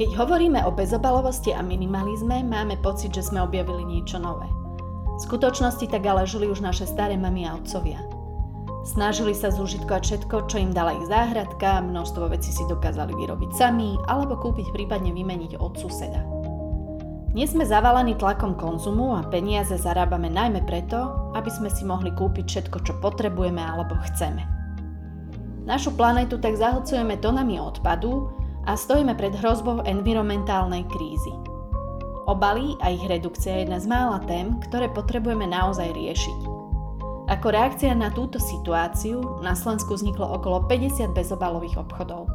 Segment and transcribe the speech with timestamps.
[0.00, 4.48] Keď hovoríme o bezobalovosti a minimalizme, máme pocit, že sme objavili niečo nové.
[5.12, 8.00] V skutočnosti tak ale žili už naše staré mamy a otcovia.
[8.88, 14.00] Snažili sa zúžitkovať všetko, čo im dala ich záhradka, množstvo vecí si dokázali vyrobiť sami
[14.08, 16.24] alebo kúpiť prípadne vymeniť od suseda.
[17.36, 22.48] Dnes sme zavalení tlakom konzumu a peniaze zarábame najmä preto, aby sme si mohli kúpiť
[22.48, 24.48] všetko, čo potrebujeme alebo chceme.
[25.68, 31.32] Našu planetu tak zahlcujeme tonami odpadu a stojíme pred hrozbou environmentálnej krízy.
[32.28, 36.40] Obaly a ich redukcia je jedna z mála tém, ktoré potrebujeme naozaj riešiť.
[37.30, 42.26] Ako reakcia na túto situáciu na Slovensku vzniklo okolo 50 bezobalových obchodov.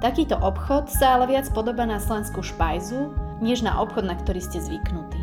[0.00, 4.58] Takýto obchod sa ale viac podobá na slovenskú špajzu, než na obchod, na ktorý ste
[4.58, 5.20] zvyknutí.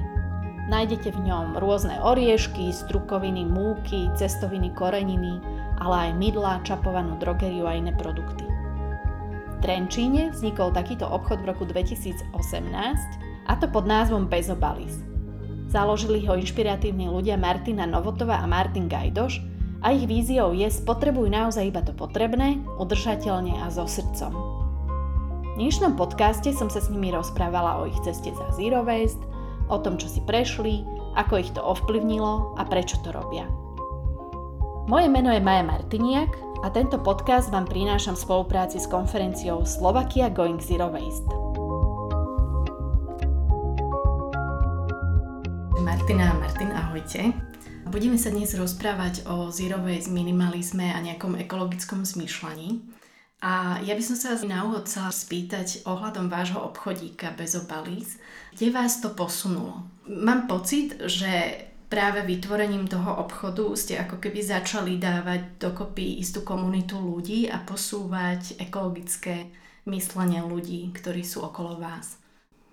[0.67, 5.39] Nájdete v ňom rôzne oriešky, strukoviny, múky, cestoviny, koreniny,
[5.79, 8.46] ale aj mydlá, čapovanú drogeriu a iné produkty.
[9.57, 12.29] Trenčíne vznikol takýto obchod v roku 2018
[13.49, 15.01] a to pod názvom Bezobalis.
[15.67, 19.41] Založili ho inšpiratívni ľudia Martina Novotova a Martin Gajdoš
[19.81, 24.31] a ich víziou je spotrebuj naozaj iba to potrebné, udržateľne a so srdcom.
[25.57, 29.25] V dnešnom podcaste som sa s nimi rozprávala o ich ceste za Zero Waste,
[29.73, 30.85] o tom, čo si prešli,
[31.17, 33.49] ako ich to ovplyvnilo a prečo to robia.
[34.87, 36.31] Moje meno je Maja Martiniak
[36.63, 41.27] a tento podcast vám prinášam v spolupráci s konferenciou Slovakia Going Zero Waste.
[45.83, 47.35] Martina a Martin, ahojte.
[47.91, 52.79] Budeme sa dnes rozprávať o zero waste minimalizme a nejakom ekologickom zmýšľaní.
[53.43, 58.15] A ja by som sa na úvod chcela spýtať ohľadom vášho obchodíka bez obalíc,
[58.55, 59.83] kde vás to posunulo?
[60.07, 66.99] Mám pocit, že práve vytvorením toho obchodu ste ako keby začali dávať dokopy istú komunitu
[66.99, 69.47] ľudí a posúvať ekologické
[69.87, 72.19] myslenie ľudí, ktorí sú okolo vás.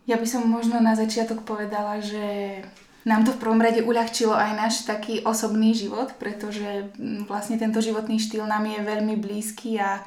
[0.05, 2.61] Ja by som možno na začiatok povedala, že
[3.09, 7.81] nám to v prvom rade uľahčilo aj náš taký osobný život, pretože mm, vlastne tento
[7.81, 10.05] životný štýl nám je veľmi blízky a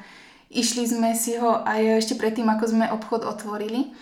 [0.50, 3.94] išli sme si ho aj ešte predtým, ako sme obchod otvorili.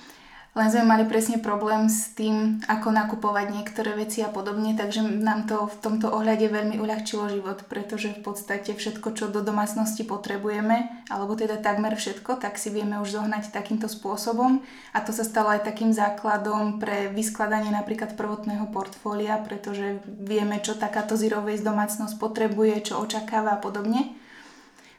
[0.56, 5.44] Len sme mali presne problém s tým, ako nakupovať niektoré veci a podobne, takže nám
[5.44, 11.04] to v tomto ohľade veľmi uľahčilo život, pretože v podstate všetko, čo do domácnosti potrebujeme,
[11.12, 14.64] alebo teda takmer všetko, tak si vieme už zohnať takýmto spôsobom
[14.96, 20.72] a to sa stalo aj takým základom pre vyskladanie napríklad prvotného portfólia, pretože vieme, čo
[20.72, 24.16] takáto zero domácnosť potrebuje, čo očakáva a podobne.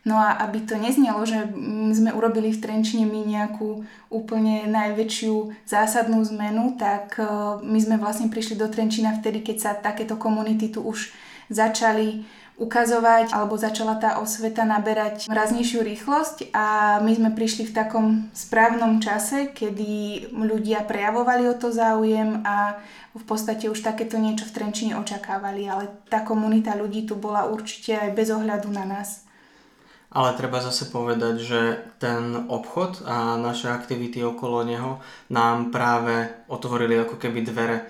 [0.08, 1.52] No a aby to neznelo, že
[1.92, 7.28] sme urobili v Trenčine my nejakú úplne najväčšiu zásadnú zmenu, tak e,
[7.60, 11.12] my sme vlastne prišli do Trenčina vtedy, keď sa takéto komunity tu už
[11.52, 12.24] začali
[12.56, 19.04] ukazovať, alebo začala tá osveta naberať raznejšiu rýchlosť a my sme prišli v takom správnom
[19.04, 22.80] čase, kedy ľudia prejavovali o to záujem a
[23.12, 27.94] v podstate už takéto niečo v Trenčine očakávali, ale tá komunita ľudí tu bola určite
[27.94, 29.27] aj bez ohľadu na nás.
[30.08, 31.62] Ale treba zase povedať, že
[32.00, 37.84] ten obchod a naše aktivity okolo neho nám práve otvorili ako keby dvere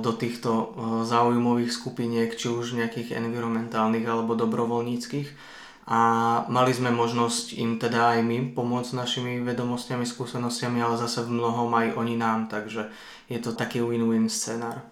[0.00, 0.76] do týchto
[1.08, 5.28] záujmových skupiniek, či už nejakých environmentálnych alebo dobrovoľníckých.
[5.88, 6.00] A
[6.46, 11.68] mali sme možnosť im teda aj my pomôcť našimi vedomostiami, skúsenostiami, ale zase v mnohom
[11.74, 12.86] aj oni nám, takže
[13.26, 14.84] je to taký win-win scenár.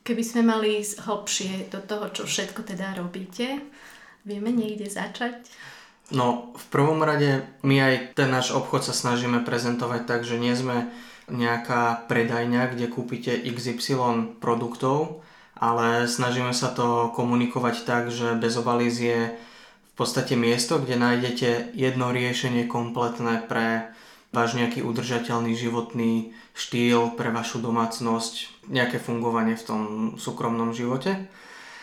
[0.00, 3.62] Keby sme mali ísť hlbšie do toho, čo všetko teda robíte,
[4.24, 5.44] vieme niekde začať?
[6.10, 10.54] No, v prvom rade my aj ten náš obchod sa snažíme prezentovať tak, že nie
[10.58, 10.90] sme
[11.30, 15.22] nejaká predajňa, kde kúpite XY produktov,
[15.54, 22.10] ale snažíme sa to komunikovať tak, že Bezobalíz je v podstate miesto, kde nájdete jedno
[22.10, 23.94] riešenie kompletné pre
[24.34, 29.82] váš nejaký udržateľný životný štýl, pre vašu domácnosť, nejaké fungovanie v tom
[30.18, 31.30] súkromnom živote.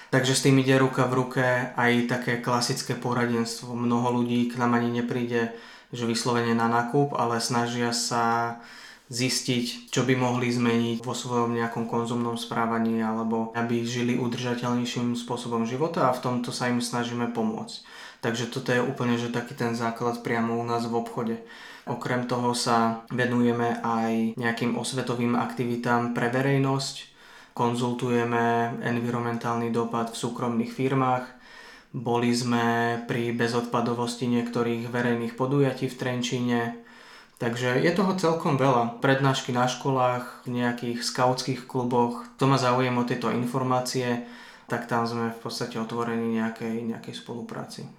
[0.08, 1.46] Takže s tým ide ruka v ruke
[1.76, 3.76] aj také klasické poradenstvo.
[3.76, 5.52] Mnoho ľudí k nám ani nepríde,
[5.92, 8.56] že vyslovene na nákup, ale snažia sa
[9.08, 15.64] zistiť, čo by mohli zmeniť vo svojom nejakom konzumnom správaní alebo aby žili udržateľnejším spôsobom
[15.64, 17.88] života a v tomto sa im snažíme pomôcť.
[18.20, 21.36] Takže toto je úplne že taký ten základ priamo u nás v obchode.
[21.88, 26.96] Okrem toho sa venujeme aj nejakým osvetovým aktivitám pre verejnosť,
[27.58, 31.26] konzultujeme environmentálny dopad v súkromných firmách,
[31.90, 36.62] boli sme pri bezodpadovosti niektorých verejných podujatí v Trenčíne,
[37.42, 39.02] takže je toho celkom veľa.
[39.02, 44.30] Prednášky na školách, v nejakých skautských kluboch, kto má záujem o tieto informácie,
[44.70, 47.90] tak tam sme v podstate otvorení nejakej, nejakej spolupráci.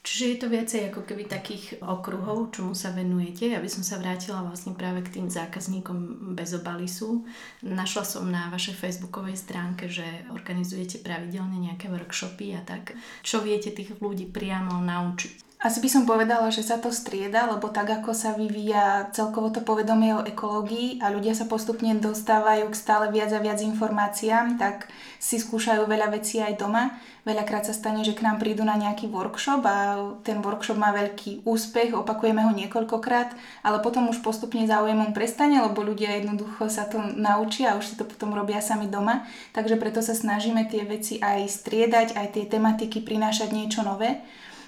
[0.00, 3.52] Čiže je to viacej ako keby takých okruhov, čomu sa venujete.
[3.52, 7.28] Ja by som sa vrátila vlastne práve k tým zákazníkom bez obalisu.
[7.60, 12.96] Našla som na vašej facebookovej stránke, že organizujete pravidelne nejaké workshopy a tak.
[13.20, 15.49] Čo viete tých ľudí priamo naučiť?
[15.60, 19.60] Asi by som povedala, že sa to strieda, lebo tak ako sa vyvíja celkovo to
[19.60, 24.88] povedomie o ekológii a ľudia sa postupne dostávajú k stále viac a viac informáciám, tak
[25.20, 26.96] si skúšajú veľa vecí aj doma.
[27.28, 31.44] Veľakrát sa stane, že k nám prídu na nejaký workshop a ten workshop má veľký
[31.44, 36.96] úspech, opakujeme ho niekoľkokrát, ale potom už postupne záujemom prestane, lebo ľudia jednoducho sa to
[37.20, 39.28] naučia a už si to potom robia sami doma.
[39.52, 44.24] Takže preto sa snažíme tie veci aj striedať, aj tie tematiky prinášať niečo nové.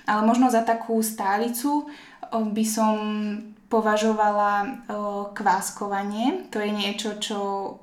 [0.06, 1.86] Ale možno za takú stálicu
[2.32, 2.94] by som
[3.72, 4.84] považovala
[5.32, 6.44] kváskovanie.
[6.52, 7.38] To je niečo, čo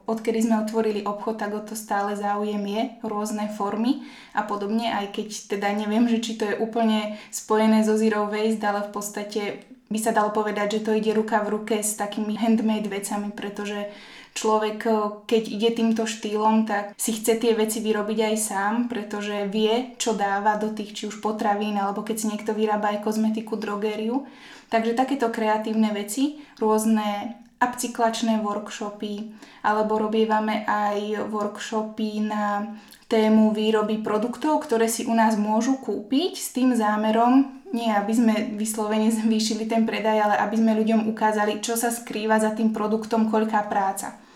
[0.05, 4.05] odkedy sme otvorili obchod, tak o to stále záujem je, rôzne formy
[4.37, 5.27] a podobne, aj keď
[5.57, 9.41] teda neviem, že či to je úplne spojené so zero waste, ale v podstate
[9.89, 13.89] by sa dalo povedať, že to ide ruka v ruke s takými handmade vecami, pretože
[14.39, 14.95] človek, eh,
[15.27, 20.15] keď ide týmto štýlom, tak si chce tie veci vyrobiť aj sám, pretože vie, čo
[20.15, 24.23] dáva do tých či už potravín, alebo keď si niekto vyrába aj kozmetiku, drogériu.
[24.71, 29.35] Takže takéto kreatívne veci, rôzne upcyklačné workshopy,
[29.67, 32.77] alebo robievame aj workshopy na
[33.11, 38.33] tému výroby produktov, ktoré si u nás môžu kúpiť s tým zámerom, nie aby sme
[38.55, 43.27] vyslovene zvýšili ten predaj, ale aby sme ľuďom ukázali, čo sa skrýva za tým produktom,
[43.27, 44.28] koľká práca.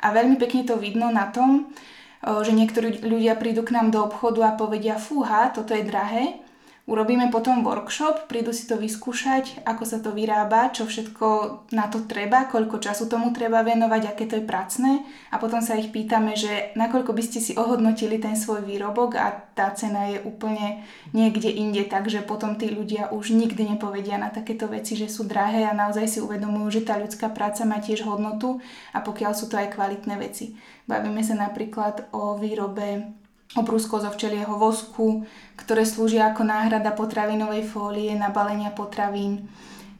[0.00, 1.72] A veľmi pekne to vidno na tom,
[2.20, 6.42] že niektorí ľudia prídu k nám do obchodu a povedia, fúha, toto je drahé,
[6.86, 11.26] Urobíme potom workshop, prídu si to vyskúšať, ako sa to vyrába, čo všetko
[11.74, 15.02] na to treba, koľko času tomu treba venovať, aké to je pracné
[15.34, 19.34] a potom sa ich pýtame, že nakoľko by ste si ohodnotili ten svoj výrobok a
[19.34, 24.70] tá cena je úplne niekde inde, takže potom tí ľudia už nikdy nepovedia na takéto
[24.70, 28.62] veci, že sú drahé a naozaj si uvedomujú, že tá ľudská práca má tiež hodnotu
[28.94, 30.54] a pokiaľ sú to aj kvalitné veci.
[30.86, 38.10] Bavíme sa napríklad o výrobe obrúsko zo včelieho vosku, ktoré slúžia ako náhrada potravinovej fólie
[38.18, 39.46] na balenia potravín.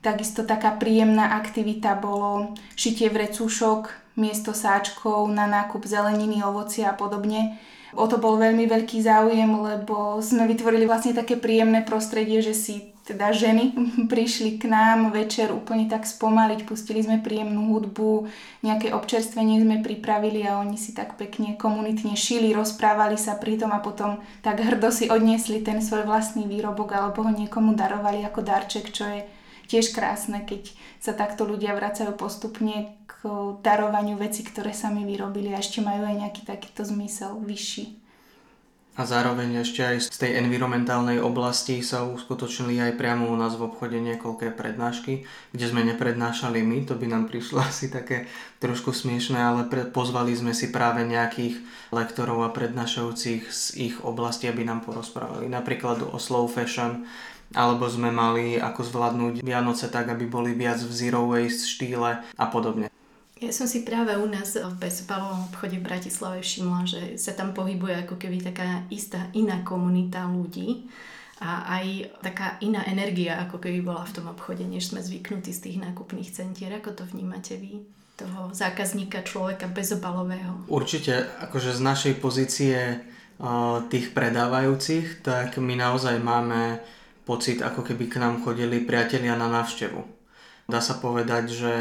[0.02, 7.60] Takisto taká príjemná aktivita bolo šitie vrecúšok miesto sáčkov na nákup zeleniny, ovocia a podobne.
[7.96, 12.95] O to bol veľmi veľký záujem, lebo sme vytvorili vlastne také príjemné prostredie, že si
[13.06, 13.70] teda ženy
[14.12, 18.26] prišli k nám večer úplne tak spomaliť, pustili sme príjemnú hudbu,
[18.66, 23.70] nejaké občerstvenie sme pripravili a oni si tak pekne komunitne šili, rozprávali sa pri tom
[23.70, 28.42] a potom tak hrdo si odniesli ten svoj vlastný výrobok alebo ho niekomu darovali ako
[28.42, 29.20] darček, čo je
[29.70, 33.14] tiež krásne, keď sa takto ľudia vracajú postupne k
[33.62, 38.05] darovaniu veci, ktoré sami vyrobili a ešte majú aj nejaký takýto zmysel vyšší.
[38.96, 43.68] A zároveň ešte aj z tej environmentálnej oblasti sa uskutočnili aj priamo u nás v
[43.68, 48.24] obchode niekoľké prednášky, kde sme neprednášali my, to by nám prišlo asi také
[48.56, 51.60] trošku smiešné, ale pre, pozvali sme si práve nejakých
[51.92, 55.44] lektorov a prednášajúcich z ich oblasti, aby nám porozprávali.
[55.52, 57.04] Napríklad o slow fashion,
[57.52, 62.44] alebo sme mali ako zvládnuť Vianoce tak, aby boli viac v zero waste štýle a
[62.48, 62.95] podobne.
[63.36, 67.52] Ja som si práve u nás v bezpalovom obchode v Bratislave všimla, že sa tam
[67.52, 70.88] pohybuje ako keby taká istá iná komunita ľudí
[71.44, 75.68] a aj taká iná energia, ako keby bola v tom obchode, než sme zvyknutí z
[75.68, 76.72] tých nákupných centier.
[76.80, 77.84] Ako to vnímate vy?
[78.16, 80.64] toho zákazníka, človeka bezobalového.
[80.72, 83.04] Určite, akože z našej pozície
[83.92, 86.80] tých predávajúcich, tak my naozaj máme
[87.28, 90.00] pocit, ako keby k nám chodili priatelia na návštevu.
[90.64, 91.72] Dá sa povedať, že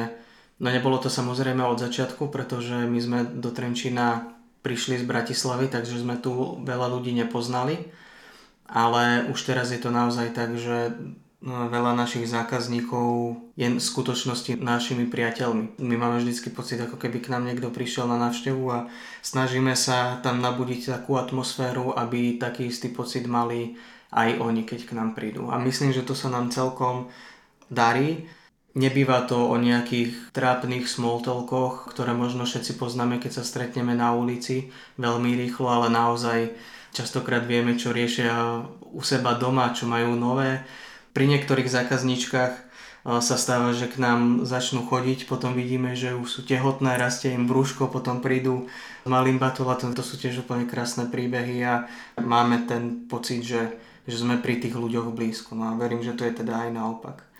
[0.55, 5.99] No nebolo to samozrejme od začiatku, pretože my sme do Trenčína prišli z Bratislavy, takže
[5.99, 7.91] sme tu veľa ľudí nepoznali.
[8.65, 10.95] Ale už teraz je to naozaj tak, že
[11.45, 15.77] no, veľa našich zákazníkov je v skutočnosti našimi priateľmi.
[15.77, 18.89] My máme vždycky pocit, ako keby k nám niekto prišiel na návštevu a
[19.21, 23.77] snažíme sa tam nabudiť takú atmosféru, aby taký istý pocit mali
[24.09, 25.53] aj oni, keď k nám prídu.
[25.53, 27.13] A myslím, že to sa nám celkom
[27.69, 28.25] darí.
[28.75, 34.67] Nebýva to o nejakých trápnych smoltelkoch, ktoré možno všetci poznáme, keď sa stretneme na ulici
[34.99, 36.51] veľmi rýchlo, ale naozaj
[36.91, 40.59] častokrát vieme, čo riešia u seba doma, čo majú nové.
[41.15, 42.53] Pri niektorých zákazničkách
[43.05, 47.47] sa stáva, že k nám začnú chodiť, potom vidíme, že už sú tehotné, rastie im
[47.47, 48.67] brúško, potom prídu
[49.05, 51.87] s malým batolatom, to sú tiež úplne krásne príbehy a
[52.19, 53.71] máme ten pocit, že,
[54.03, 55.55] že sme pri tých ľuďoch blízko.
[55.55, 57.34] No a verím, že to je teda aj naopak.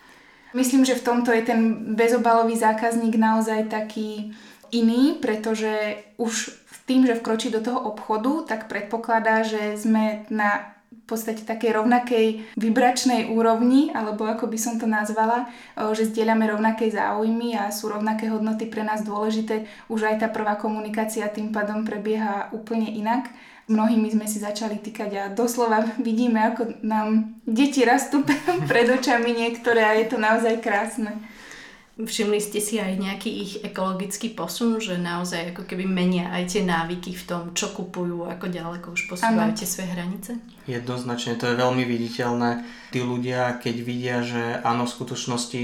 [0.54, 4.36] Myslím, že v tomto je ten bezobalový zákazník naozaj taký
[4.70, 6.54] iný, pretože už
[6.86, 12.26] tým, že vkročí do toho obchodu, tak predpokladá, že sme na v podstate takej rovnakej
[12.58, 15.46] vibračnej úrovni, alebo ako by som to nazvala,
[15.94, 19.70] že zdieľame rovnaké záujmy a sú rovnaké hodnoty pre nás dôležité.
[19.86, 23.30] Už aj tá prvá komunikácia tým pádom prebieha úplne inak.
[23.66, 28.22] Mnohými sme si začali týkať a doslova vidíme, ako nám deti rastú
[28.70, 31.18] pred očami niektoré a je to naozaj krásne.
[31.96, 36.62] Všimli ste si aj nejaký ich ekologický posun, že naozaj ako keby menia aj tie
[36.62, 40.30] návyky v tom, čo kupujú, ako ďaleko už posúvajú tie svoje hranice?
[40.68, 42.68] Jednoznačne, to je veľmi viditeľné.
[42.92, 45.62] Tí ľudia, keď vidia, že áno, v skutočnosti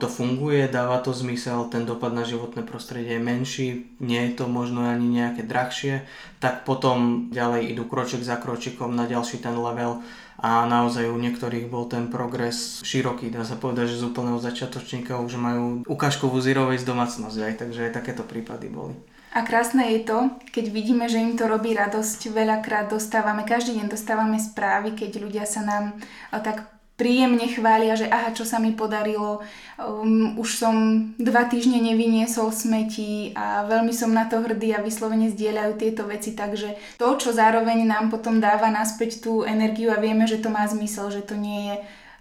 [0.00, 3.68] to funguje, dáva to zmysel, ten dopad na životné prostredie je menší,
[4.00, 6.08] nie je to možno ani nejaké drahšie,
[6.40, 10.00] tak potom ďalej idú kroček za kročikom na ďalší ten level
[10.40, 15.20] a naozaj u niektorých bol ten progres široký, dá sa povedať, že z úplného začiatočníka
[15.20, 18.96] už majú ukážkovú zero waste domácnosť, aj, takže aj takéto prípady boli.
[19.30, 22.34] A krásne je to, keď vidíme, že im to robí radosť.
[22.34, 26.02] Veľakrát dostávame, každý deň dostávame správy, keď ľudia sa nám
[26.34, 26.66] tak
[27.00, 29.40] príjemne chvália, že aha, čo sa mi podarilo,
[29.80, 30.74] um, už som
[31.16, 36.36] dva týždne nevyniesol smeti a veľmi som na to hrdý a vyslovene zdieľajú tieto veci,
[36.36, 40.68] takže to, čo zároveň nám potom dáva naspäť tú energiu a vieme, že to má
[40.68, 41.76] zmysel, že to nie je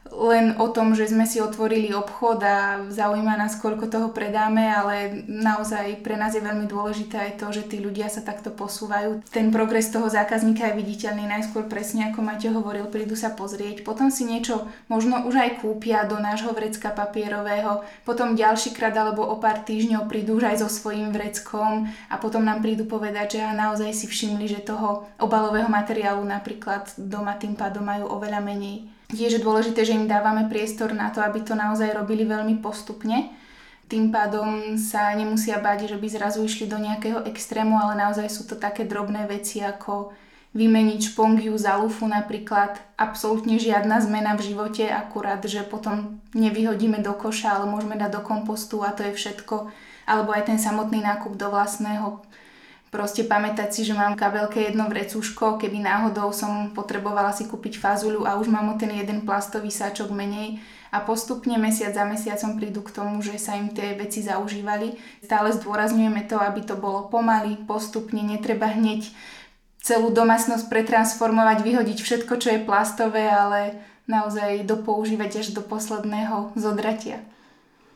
[0.10, 2.58] len o tom, že sme si otvorili obchod a
[2.90, 7.70] zaujíma nás, koľko toho predáme, ale naozaj pre nás je veľmi dôležité aj to, že
[7.70, 9.22] tí ľudia sa takto posúvajú.
[9.30, 14.10] Ten progres toho zákazníka je viditeľný najskôr presne, ako Maťo hovoril, prídu sa pozrieť, potom
[14.10, 19.38] si niečo možno už aj kúpia do nášho vrecka papierového, potom ďalší krát alebo o
[19.38, 23.94] pár týždňov prídu už aj so svojím vreckom a potom nám prídu povedať, že naozaj
[23.94, 28.99] si všimli, že toho obalového materiálu napríklad doma tým pádom majú oveľa menej.
[29.10, 33.34] Tiež je dôležité, že im dávame priestor na to, aby to naozaj robili veľmi postupne.
[33.90, 38.46] Tým pádom sa nemusia báť, že by zrazu išli do nejakého extrému, ale naozaj sú
[38.46, 40.14] to také drobné veci ako
[40.54, 42.78] vymeniť špongiu za lufu napríklad.
[43.02, 48.22] Absolútne žiadna zmena v živote, akurát, že potom nevyhodíme do koša, ale môžeme dať do
[48.22, 49.74] kompostu a to je všetko.
[50.06, 52.22] Alebo aj ten samotný nákup do vlastného
[52.90, 58.26] Proste pamätať si, že mám kabelke jedno vrecúško, keby náhodou som potrebovala si kúpiť fazuľu
[58.26, 60.58] a už mám o ten jeden plastový sáčok menej
[60.90, 64.98] a postupne mesiac za mesiacom prídu k tomu, že sa im tie veci zaužívali.
[65.22, 69.06] Stále zdôrazňujeme to, aby to bolo pomaly, postupne, netreba hneď
[69.86, 77.22] celú domácnosť pretransformovať, vyhodiť všetko, čo je plastové, ale naozaj dopoužívať až do posledného zodratia.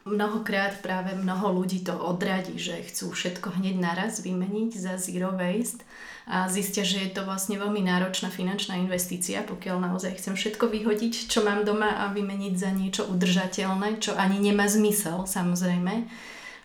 [0.04, 5.88] Mnohokrát práve mnoho ľudí to odradí, že chcú všetko hneď naraz vymeniť za zero waste
[6.28, 11.32] a zistia, že je to vlastne veľmi náročná finančná investícia, pokiaľ naozaj chcem všetko vyhodiť,
[11.32, 16.12] čo mám doma a vymeniť za niečo udržateľné, čo ani nemá zmysel samozrejme.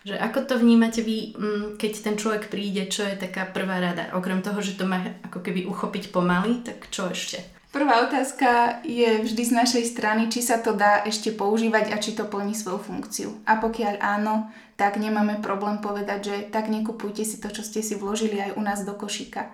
[0.03, 4.11] Že ako to vnímate vy, mm, keď ten človek príde, čo je taká prvá rada?
[4.19, 7.58] Okrem toho, že to má ako keby uchopiť pomaly, tak čo ešte?
[7.69, 12.17] Prvá otázka je vždy z našej strany, či sa to dá ešte používať a či
[12.17, 13.29] to plní svoju funkciu.
[13.45, 17.93] A pokiaľ áno, tak nemáme problém povedať, že tak nekupujte si to, čo ste si
[17.93, 19.53] vložili aj u nás do košíka.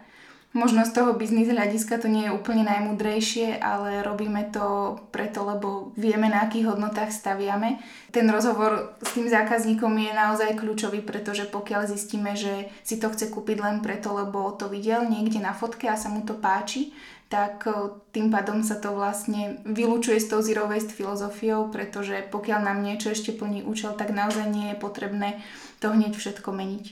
[0.55, 5.91] Možno z toho biznis hľadiska to nie je úplne najmudrejšie, ale robíme to preto, lebo
[5.99, 7.83] vieme, na akých hodnotách staviame.
[8.15, 13.27] Ten rozhovor s tým zákazníkom je naozaj kľúčový, pretože pokiaľ zistíme, že si to chce
[13.27, 16.95] kúpiť len preto, lebo to videl niekde na fotke a sa mu to páči,
[17.25, 17.65] tak
[18.13, 23.09] tým pádom sa to vlastne vylúčuje s tou zero waste filozofiou, pretože pokiaľ nám niečo
[23.11, 25.41] ešte plní účel, tak naozaj nie je potrebné
[25.81, 26.85] to hneď všetko meniť.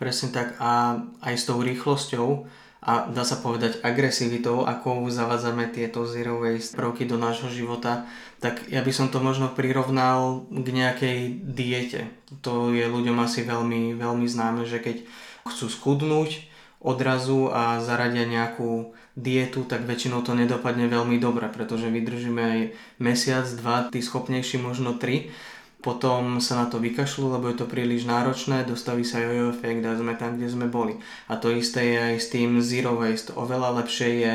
[0.00, 6.06] Presne tak a aj s tou rýchlosťou a dá sa povedať agresivitou, ako zavádzame tieto
[6.06, 8.06] zero waste prvky do nášho života,
[8.38, 12.06] tak ja by som to možno prirovnal k nejakej diete.
[12.46, 15.02] To je ľuďom asi veľmi, veľmi známe, že keď
[15.50, 16.46] chcú skudnúť
[16.78, 22.60] odrazu a zaradia nejakú dietu, tak väčšinou to nedopadne veľmi dobre, pretože vydržíme aj
[23.02, 25.34] mesiac, dva, tí schopnejší možno tri.
[25.78, 29.94] Potom sa na to vykašľú, lebo je to príliš náročné, dostaví sa jojo efekt a
[29.94, 30.98] sme tam, kde sme boli.
[31.30, 33.30] A to isté je aj s tým zero waste.
[33.34, 34.32] Oveľa lepšie je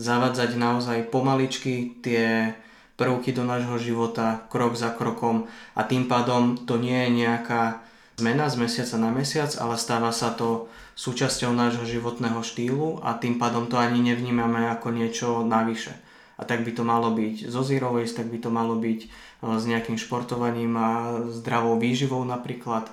[0.00, 2.56] zavadzať naozaj pomaličky tie
[2.98, 5.46] prvky do nášho života, krok za krokom
[5.78, 7.62] a tým pádom to nie je nejaká
[8.18, 10.66] zmena z mesiaca na mesiac, ale stáva sa to
[10.98, 15.94] súčasťou nášho životného štýlu a tým pádom to ani nevnímame ako niečo navyše.
[16.38, 19.08] A tak by to malo byť zo zero waste, tak by to malo byť e,
[19.58, 22.90] s nejakým športovaním a zdravou výživou napríklad.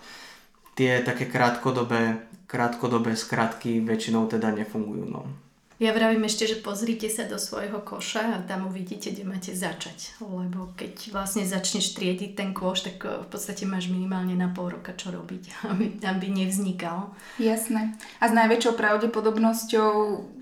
[0.77, 5.05] Tie také krátkodobé, krátkodobé skratky väčšinou teda nefungujú.
[5.09, 5.44] No.
[5.75, 10.15] Ja vravím ešte, že pozrite sa do svojho koša a tam uvidíte, kde máte začať.
[10.23, 14.71] Lebo keď vlastne začneš triediť ten koš, tak eh, v podstate máš minimálne na pol
[14.71, 17.11] roka čo robiť, aby, aby nevznikal.
[17.35, 17.91] Jasné.
[18.23, 19.91] A s najväčšou pravdepodobnosťou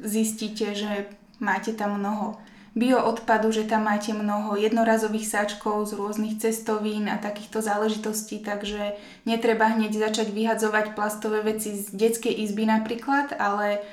[0.05, 1.09] zistíte, že
[1.41, 2.37] máte tam mnoho
[2.77, 8.97] bioodpadu, že tam máte mnoho jednorazových sáčkov z rôznych cestovín a takýchto záležitostí, takže
[9.29, 13.85] netreba hneď začať vyhadzovať plastové veci z detskej izby napríklad, ale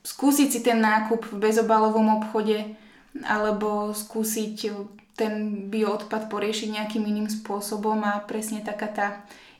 [0.00, 2.76] skúsiť si ten nákup v bezobalovom obchode
[3.26, 4.56] alebo skúsiť
[5.18, 9.08] ten bioodpad poriešiť nejakým iným spôsobom a presne taká tá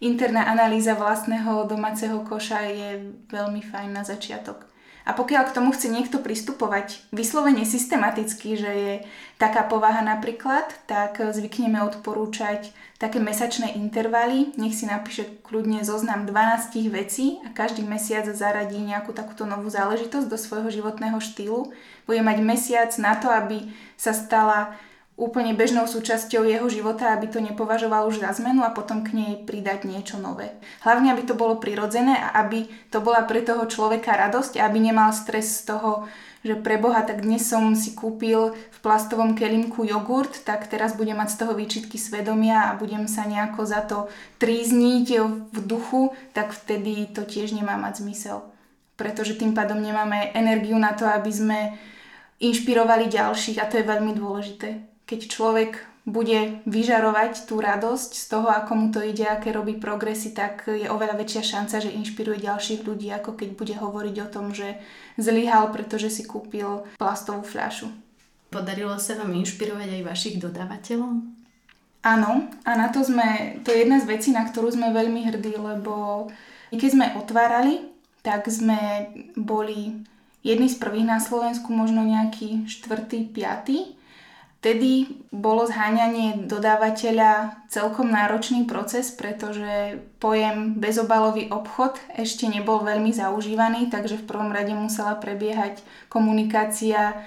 [0.00, 2.88] interná analýza vlastného domáceho koša je
[3.28, 4.69] veľmi fajn na začiatok.
[5.10, 8.94] A pokiaľ k tomu chce niekto pristupovať vyslovene systematicky, že je
[9.42, 14.54] taká povaha napríklad, tak zvykneme odporúčať také mesačné intervaly.
[14.54, 20.30] Nech si napíše kľudne zoznam 12 vecí a každý mesiac zaradí nejakú takúto novú záležitosť
[20.30, 21.74] do svojho životného štýlu.
[22.06, 23.66] Bude mať mesiac na to, aby
[23.98, 24.78] sa stala
[25.20, 29.32] úplne bežnou súčasťou jeho života, aby to nepovažoval už za zmenu a potom k nej
[29.44, 30.56] pridať niečo nové.
[30.80, 34.80] Hlavne, aby to bolo prirodzené a aby to bola pre toho človeka radosť a aby
[34.80, 36.08] nemal stres z toho,
[36.40, 41.20] že pre Boha, tak dnes som si kúpil v plastovom kelímku jogurt, tak teraz budem
[41.20, 44.08] mať z toho výčitky svedomia a budem sa nejako za to
[44.40, 45.06] trízniť
[45.52, 48.40] v duchu, tak vtedy to tiež nemá mať zmysel.
[48.96, 51.76] Pretože tým pádom nemáme energiu na to, aby sme
[52.40, 58.48] inšpirovali ďalších a to je veľmi dôležité keď človek bude vyžarovať tú radosť z toho,
[58.48, 62.86] ako mu to ide, aké robí progresy, tak je oveľa väčšia šanca, že inšpiruje ďalších
[62.86, 64.80] ľudí, ako keď bude hovoriť o tom, že
[65.20, 67.90] zlyhal, pretože si kúpil plastovú fľašu.
[68.48, 71.20] Podarilo sa vám inšpirovať aj vašich dodávateľov?
[72.00, 72.30] Áno,
[72.64, 76.26] a na to sme, to je jedna z vecí, na ktorú sme veľmi hrdí, lebo
[76.72, 77.92] keď sme otvárali,
[78.24, 80.00] tak sme boli
[80.40, 83.99] jedni z prvých na Slovensku, možno nejaký štvrtý, piatý
[84.60, 93.88] Vtedy bolo zháňanie dodávateľa celkom náročný proces, pretože pojem bezobalový obchod ešte nebol veľmi zaužívaný,
[93.88, 95.80] takže v prvom rade musela prebiehať
[96.12, 97.24] komunikácia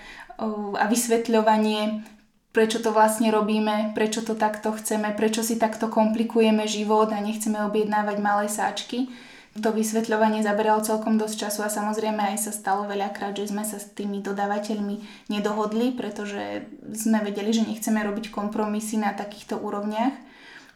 [0.77, 2.05] a vysvetľovanie,
[2.53, 7.65] prečo to vlastne robíme, prečo to takto chceme, prečo si takto komplikujeme život a nechceme
[7.65, 9.09] objednávať malé sáčky.
[9.53, 13.77] To vysvetľovanie zaberalo celkom dosť času a samozrejme aj sa stalo veľakrát, že sme sa
[13.77, 20.17] s tými dodávateľmi nedohodli, pretože sme vedeli, že nechceme robiť kompromisy na takýchto úrovniach.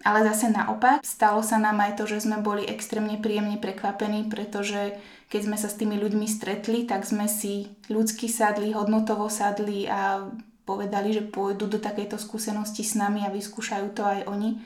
[0.06, 4.94] Ale zase naopak, stalo sa nám aj to, že sme boli extrémne príjemne prekvapení, pretože
[5.34, 10.30] keď sme sa s tými ľuďmi stretli, tak sme si ľudsky sadli, hodnotovo sadli a
[10.70, 14.62] povedali, že pôjdu do takejto skúsenosti s nami a vyskúšajú to aj oni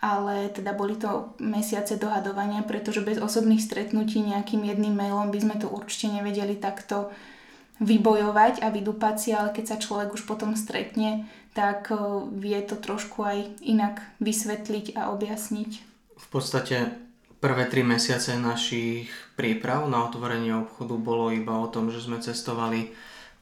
[0.00, 5.56] ale teda boli to mesiace dohadovania, pretože bez osobných stretnutí nejakým jedným mailom by sme
[5.56, 7.08] to určite nevedeli takto
[7.80, 11.98] vybojovať a vydúpať si, ale keď sa človek už potom stretne, tak eh,
[12.36, 15.70] vie to trošku aj inak vysvetliť a objasniť.
[16.16, 16.92] V podstate
[17.40, 22.92] prvé tri mesiace našich príprav na otvorenie obchodu bolo iba o tom, že sme cestovali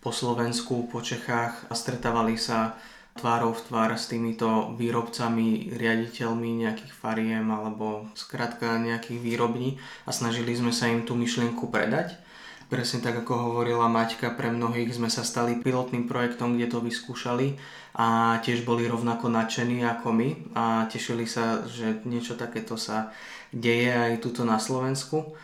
[0.02, 2.76] po Slovensku, po Čechách a stretávali sa
[3.14, 10.50] tvárov v tvár s týmito výrobcami, riaditeľmi nejakých fariem alebo skrátka nejakých výrobní a snažili
[10.54, 12.18] sme sa im tú myšlienku predať.
[12.66, 17.54] Presne tak ako hovorila Maťka, pre mnohých sme sa stali pilotným projektom, kde to vyskúšali
[17.94, 23.14] a tiež boli rovnako nadšení ako my a tešili sa, že niečo takéto sa
[23.54, 25.38] deje aj tuto na Slovensku.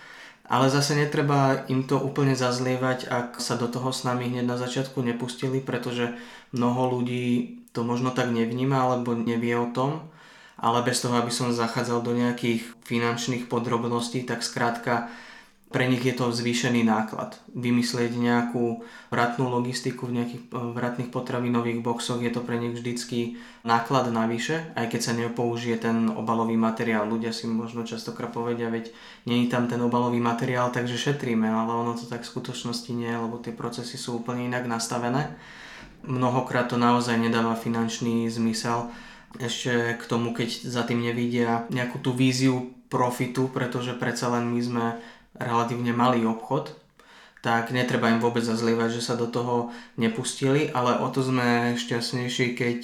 [0.51, 4.59] Ale zase netreba im to úplne zazlievať, ak sa do toho s nami hneď na
[4.59, 6.11] začiatku nepustili, pretože
[6.51, 10.11] mnoho ľudí to možno tak nevníma alebo nevie o tom,
[10.61, 15.09] ale bez toho, aby som zachádzal do nejakých finančných podrobností, tak skrátka
[15.71, 17.39] pre nich je to zvýšený náklad.
[17.55, 18.83] Vymyslieť nejakú
[19.15, 24.75] vratnú logistiku v nejakých eh, vratných potravinových boxoch je to pre nich vždycky náklad navyše,
[24.75, 27.07] aj keď sa nepoužije ten obalový materiál.
[27.07, 28.91] Ľudia si možno častokrát povedia, veď
[29.31, 33.15] nie je tam ten obalový materiál, takže šetríme, ale ono to tak v skutočnosti nie,
[33.15, 35.39] lebo tie procesy sú úplne inak nastavené
[36.05, 38.89] mnohokrát to naozaj nedáva finančný zmysel.
[39.39, 44.61] Ešte k tomu, keď za tým nevidia nejakú tú víziu profitu, pretože predsa len my
[44.61, 44.87] sme
[45.39, 46.75] relatívne malý obchod,
[47.41, 52.53] tak netreba im vôbec zazlievať, že sa do toho nepustili, ale o to sme šťastnejší,
[52.53, 52.79] keď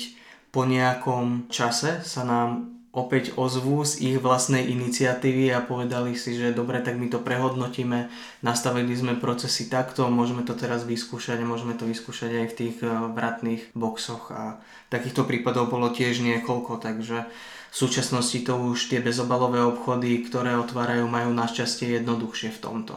[0.54, 6.56] po nejakom čase sa nám opäť ozvú z ich vlastnej iniciatívy a povedali si, že
[6.56, 8.08] dobre, tak my to prehodnotíme,
[8.40, 12.76] nastavili sme procesy takto, môžeme to teraz vyskúšať a môžeme to vyskúšať aj v tých
[12.80, 14.56] eh, vratných boxoch a
[14.88, 17.28] takýchto prípadov bolo tiež niekoľko, takže
[17.68, 22.96] v súčasnosti to už tie bezobalové obchody, ktoré otvárajú, majú našťastie jednoduchšie v tomto.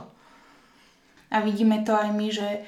[1.30, 2.64] A vidíme to aj my, že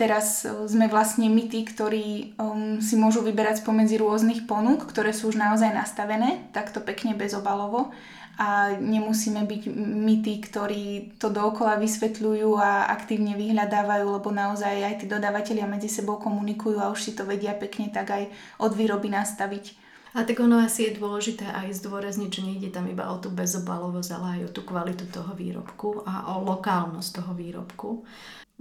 [0.00, 5.28] teraz sme vlastne my tí, ktorí um, si môžu vyberať spomedzi rôznych ponúk, ktoré sú
[5.28, 7.92] už naozaj nastavené, takto pekne bezobalovo
[8.40, 14.94] a nemusíme byť my tí, ktorí to dookola vysvetľujú a aktívne vyhľadávajú, lebo naozaj aj
[15.04, 19.12] tí dodávateľia medzi sebou komunikujú a už si to vedia pekne tak aj od výroby
[19.12, 19.76] nastaviť.
[20.12, 24.10] A tak ono asi je dôležité aj zdôrazniť, že nejde tam iba o tú bezobalovosť,
[24.12, 28.04] ale aj o tú kvalitu toho výrobku a o lokálnosť toho výrobku.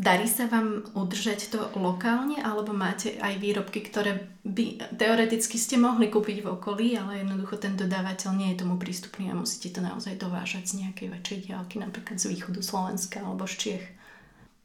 [0.02, 6.10] Darí sa vám udržať to lokálne, alebo máte aj výrobky, ktoré by teoreticky ste mohli
[6.10, 10.18] kúpiť v okolí, ale jednoducho ten dodávateľ nie je tomu prístupný a musíte to naozaj
[10.18, 13.86] dovážať z nejakej väčšej diálky, napríklad z východu Slovenska alebo z Čiech?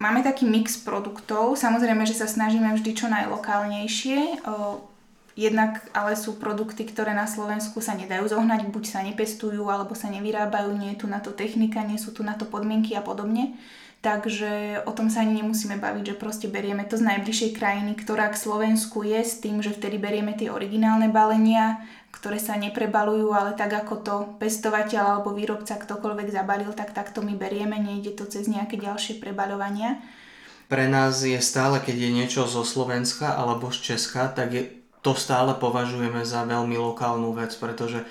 [0.01, 4.41] Máme taký mix produktov, samozrejme, že sa snažíme vždy čo najlokálnejšie.
[5.37, 10.09] Jednak ale sú produkty, ktoré na Slovensku sa nedajú zohnať, buď sa nepestujú, alebo sa
[10.09, 13.53] nevyrábajú, nie je tu na to technika, nie sú tu na to podmienky a podobne.
[14.05, 18.31] Takže o tom sa ani nemusíme baviť, že proste berieme to z najbližšej krajiny, ktorá
[18.31, 21.83] k Slovensku je, s tým, že vtedy berieme tie originálne balenia,
[22.15, 27.35] ktoré sa neprebalujú, ale tak ako to pestovateľ alebo výrobca ktokoľvek zabalil, tak takto my
[27.35, 30.01] berieme, nejde to cez nejaké ďalšie prebaľovania.
[30.67, 34.65] Pre nás je stále, keď je niečo zo Slovenska alebo z Česka, tak je
[35.05, 38.03] to stále považujeme za veľmi lokálnu vec, pretože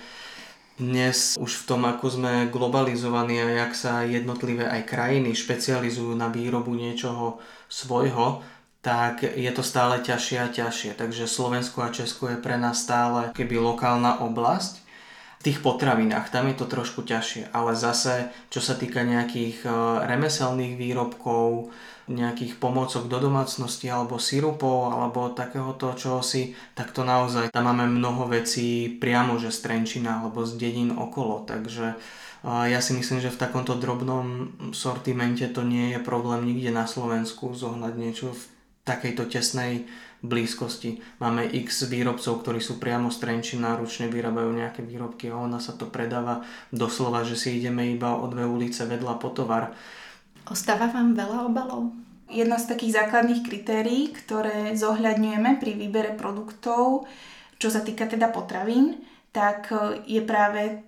[0.75, 6.27] dnes už v tom, ako sme globalizovaní a jak sa jednotlivé aj krajiny špecializujú na
[6.27, 7.39] výrobu niečoho
[7.71, 8.43] svojho,
[8.83, 10.91] tak je to stále ťažšie a ťažšie.
[10.99, 14.83] Takže Slovensko a Česko je pre nás stále keby lokálna oblasť.
[15.41, 19.73] V tých potravinách tam je to trošku ťažšie, ale zase čo sa týka nejakých eh,
[20.05, 21.71] remeselných výrobkov,
[22.05, 28.29] nejakých pomocok do domácnosti alebo sirupov alebo takéhoto čohosi, tak to naozaj tam máme mnoho
[28.29, 31.97] vecí priamo že z Trenčina alebo z dedín okolo, takže
[32.45, 37.57] ja si myslím, že v takomto drobnom sortimente to nie je problém nikde na Slovensku
[37.57, 38.41] zohnať niečo v
[38.85, 39.89] takejto tesnej
[40.21, 41.01] blízkosti.
[41.17, 45.73] Máme x výrobcov, ktorí sú priamo z Trenčina, ručne vyrábajú nejaké výrobky a ona sa
[45.73, 49.73] to predáva doslova, že si ideme iba o dve ulice vedľa po tovar.
[50.45, 51.89] Ostáva vám veľa obalov?
[52.29, 57.09] Jedno z takých základných kritérií, ktoré zohľadňujeme pri výbere produktov,
[57.57, 59.01] čo sa týka teda potravín,
[59.33, 60.85] tak e, je práve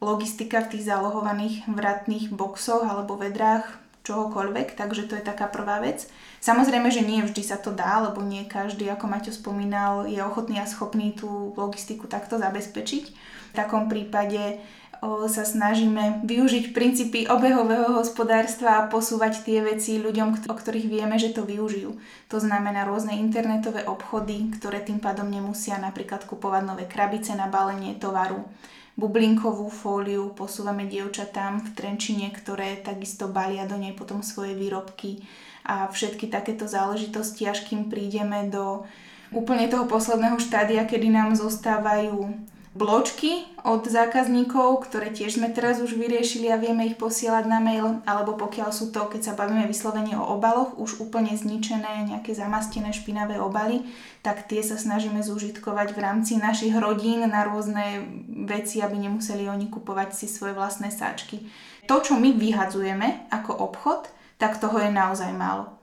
[0.00, 3.66] logistika v tých zálohovaných vratných boxoch alebo vedrách,
[4.08, 6.08] čohokoľvek, takže to je taká prvá vec.
[6.40, 10.64] Samozrejme, že nie vždy sa to dá, lebo nie každý, ako Maťo spomínal, je ochotný
[10.64, 13.04] a schopný tú logistiku takto zabezpečiť.
[13.52, 14.64] V takom prípade
[15.02, 21.30] sa snažíme využiť princípy obehového hospodárstva a posúvať tie veci ľuďom, o ktorých vieme, že
[21.30, 21.94] to využijú.
[22.32, 27.94] To znamená rôzne internetové obchody, ktoré tým pádom nemusia napríklad kupovať nové krabice na balenie
[27.94, 28.42] tovaru,
[28.98, 35.22] bublinkovú fóliu, posúvame dievčatám v Trenčine, ktoré takisto balia do nej potom svoje výrobky
[35.62, 38.82] a všetky takéto záležitosti, až kým prídeme do
[39.30, 42.34] úplne toho posledného štádia, kedy nám zostávajú
[42.78, 47.98] bločky od zákazníkov, ktoré tiež sme teraz už vyriešili a vieme ich posielať na mail,
[48.06, 52.94] alebo pokiaľ sú to, keď sa bavíme vyslovene o obaloch, už úplne zničené, nejaké zamastené
[52.94, 53.82] špinavé obaly,
[54.22, 58.06] tak tie sa snažíme zúžitkovať v rámci našich rodín na rôzne
[58.46, 61.50] veci, aby nemuseli oni kupovať si svoje vlastné sáčky.
[61.90, 64.06] To, čo my vyhadzujeme ako obchod,
[64.38, 65.74] tak toho je naozaj málo.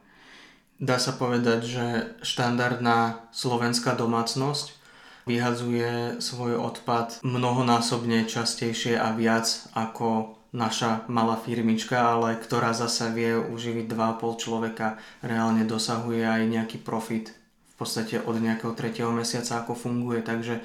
[0.79, 1.85] Dá sa povedať, že
[2.23, 4.84] štandardná slovenská domácnosť
[5.25, 13.35] vyhadzuje svoj odpad mnohonásobne častejšie a viac ako naša malá firmička, ale ktorá zasa vie
[13.35, 17.35] uživiť 2,5 človeka, reálne dosahuje aj nejaký profit
[17.75, 20.23] v podstate od nejakého tretieho mesiaca, ako funguje.
[20.23, 20.63] Takže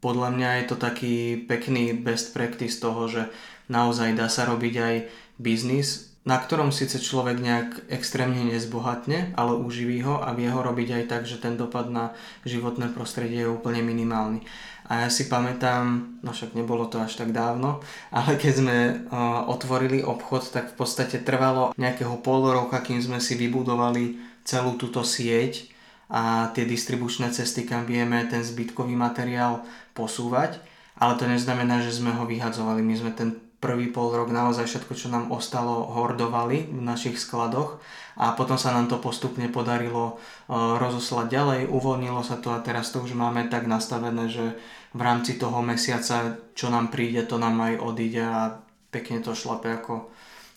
[0.00, 3.28] podľa mňa je to taký pekný best practice toho, že
[3.68, 4.94] naozaj dá sa robiť aj
[5.36, 11.00] biznis na ktorom síce človek nejak extrémne nezbohatne, ale uživí ho a vie ho robiť
[11.00, 12.12] aj tak, že ten dopad na
[12.44, 14.44] životné prostredie je úplne minimálny.
[14.92, 17.80] A ja si pamätám, no však nebolo to až tak dávno,
[18.12, 18.76] ale keď sme
[19.08, 24.76] uh, otvorili obchod, tak v podstate trvalo nejakého pol roka, kým sme si vybudovali celú
[24.76, 25.72] túto sieť
[26.12, 29.64] a tie distribučné cesty, kam vieme ten zbytkový materiál
[29.96, 30.60] posúvať.
[30.98, 32.82] Ale to neznamená, že sme ho vyhadzovali.
[32.82, 37.82] My sme ten prvý pol rok naozaj všetko, čo nám ostalo, hordovali v našich skladoch
[38.14, 42.94] a potom sa nám to postupne podarilo uh, rozoslať ďalej, uvoľnilo sa to a teraz
[42.94, 44.54] to už máme tak nastavené, že
[44.94, 48.62] v rámci toho mesiaca, čo nám príde, to nám aj odíde a
[48.94, 50.06] pekne to šlape ako,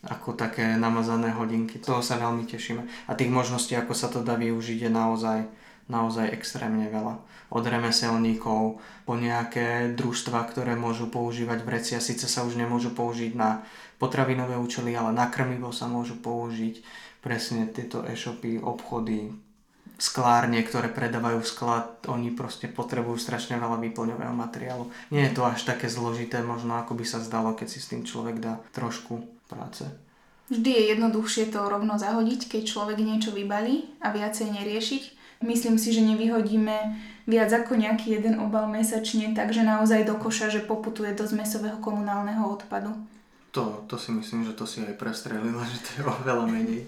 [0.05, 1.81] ako také namazané hodinky.
[1.81, 3.09] Toho sa veľmi tešíme.
[3.09, 5.39] A tých možností, ako sa to dá využiť, je naozaj,
[5.91, 11.99] naozaj extrémne veľa od remeselníkov po nejaké družstva, ktoré môžu používať vrecia.
[11.99, 13.67] Sice sa už nemôžu použiť na
[13.99, 16.79] potravinové účely, ale na krmivo sa môžu použiť.
[17.21, 19.29] presne tieto e-shopy, obchody,
[20.01, 24.89] sklárne, ktoré predávajú sklad, oni proste potrebujú strašne veľa výplňového materiálu.
[25.13, 28.01] Nie je to až také zložité, možno ako by sa zdalo, keď si s tým
[28.01, 29.85] človek dá trošku práce.
[30.49, 35.03] Vždy je jednoduchšie to rovno zahodiť, keď človek niečo vybalí a viacej neriešiť.
[35.41, 40.61] Myslím si, že nevyhodíme viac ako nejaký jeden obal mesačne, takže naozaj do koša, že
[40.65, 42.93] poputuje do zmesového komunálneho odpadu.
[43.51, 46.87] To, to si myslím, že to si aj prestrelila, že to je oveľa menej.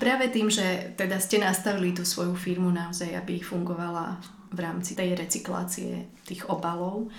[0.00, 4.16] Práve tým, že teda ste nastavili tú svoju firmu naozaj, aby fungovala
[4.48, 7.12] v rámci tej recyklácie tých obalov,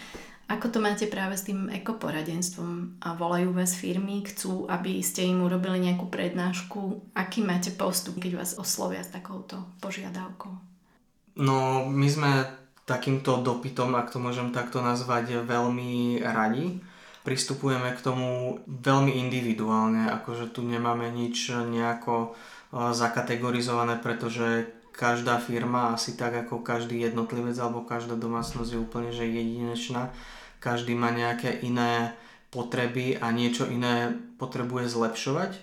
[0.52, 3.00] ako to máte práve s tým ekoporadenstvom?
[3.00, 7.12] A volajú vás firmy, chcú, aby ste im urobili nejakú prednášku.
[7.16, 10.52] Aký máte postup, keď vás oslovia s takouto požiadavkou?
[11.40, 12.32] No, my sme
[12.84, 16.84] takýmto dopytom, ak to môžem takto nazvať, veľmi radi.
[17.22, 22.34] Pristupujeme k tomu veľmi individuálne, akože tu nemáme nič nejako
[22.74, 29.24] zakategorizované, pretože každá firma, asi tak ako každý jednotlivec alebo každá domácnosť je úplne že
[29.24, 30.12] jedinečná.
[30.62, 32.14] Každý má nejaké iné
[32.54, 35.58] potreby a niečo iné potrebuje zlepšovať.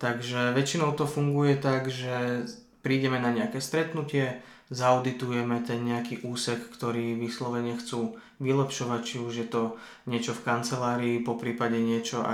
[0.00, 2.48] Takže väčšinou to funguje tak, že
[2.80, 4.40] prídeme na nejaké stretnutie,
[4.72, 9.62] zauditujeme ten nejaký úsek, ktorý vyslovene chcú vylepšovať, či už je to
[10.08, 12.24] niečo v kancelárii, po prípade niečo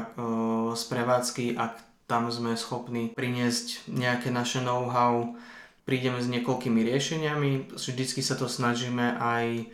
[0.78, 5.34] z prevádzky, ak tam sme schopní priniesť nejaké naše know-how,
[5.82, 9.66] prídeme s niekoľkými riešeniami, vždycky sa to snažíme aj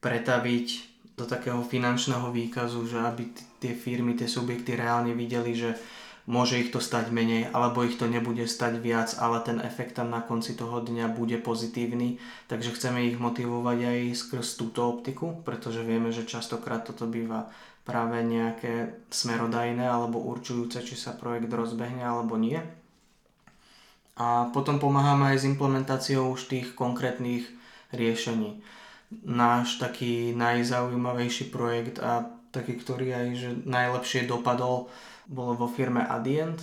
[0.00, 3.30] pretaviť do takého finančného výkazu, že aby
[3.62, 5.78] tie firmy, tie subjekty reálne videli, že
[6.26, 10.10] môže ich to stať menej, alebo ich to nebude stať viac, ale ten efekt tam
[10.10, 12.18] na konci toho dňa bude pozitívny.
[12.48, 17.52] Takže chceme ich motivovať aj skrz túto optiku, pretože vieme, že častokrát toto býva
[17.84, 22.58] práve nejaké smerodajné alebo určujúce, či sa projekt rozbehne alebo nie.
[24.16, 27.44] A potom pomáhame aj s implementáciou už tých konkrétnych
[27.92, 28.64] riešení.
[29.12, 34.88] Náš taký najzaujímavejší projekt a taký, ktorý aj že najlepšie dopadol,
[35.26, 36.60] bolo vo firme Adient,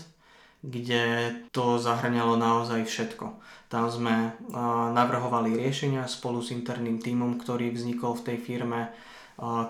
[0.61, 3.25] kde to zahrňalo naozaj všetko.
[3.67, 4.37] Tam sme
[4.93, 8.91] navrhovali riešenia spolu s interným tímom, ktorý vznikol v tej firme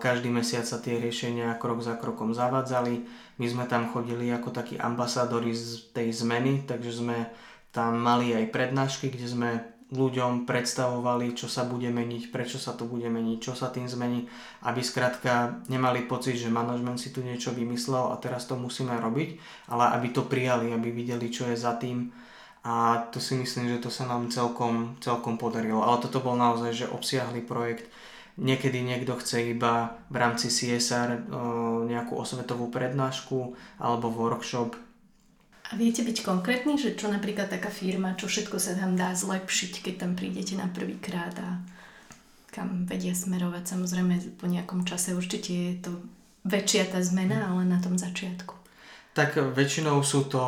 [0.03, 3.07] každý mesiac sa tie riešenia krok za krokom zavádzali.
[3.39, 7.31] My sme tam chodili ako takí ambasádori z tej zmeny, takže sme
[7.71, 9.49] tam mali aj prednášky, kde sme
[9.91, 14.25] ľuďom predstavovali, čo sa bude meniť, prečo sa to bude meniť, čo sa tým zmení,
[14.63, 19.35] aby skrátka nemali pocit, že manažment si tu niečo vymyslel a teraz to musíme robiť,
[19.67, 22.07] ale aby to prijali, aby videli, čo je za tým
[22.61, 25.81] a to si myslím, že to sa nám celkom, celkom podarilo.
[25.81, 27.89] Ale toto bol naozaj že obsiahly projekt,
[28.39, 31.29] Niekedy niekto chce iba v rámci CSR
[31.91, 34.79] nejakú osvetovú prednášku alebo workshop.
[35.71, 39.79] A viete byť konkrétny, že čo napríklad taká firma, čo všetko sa tam dá zlepšiť,
[39.79, 41.63] keď tam prídete na prvýkrát a
[42.51, 43.71] kam vedia smerovať.
[43.71, 45.91] Samozrejme po nejakom čase určite je to
[46.43, 48.51] väčšia tá zmena, ale na tom začiatku.
[49.15, 50.43] Tak väčšinou sú to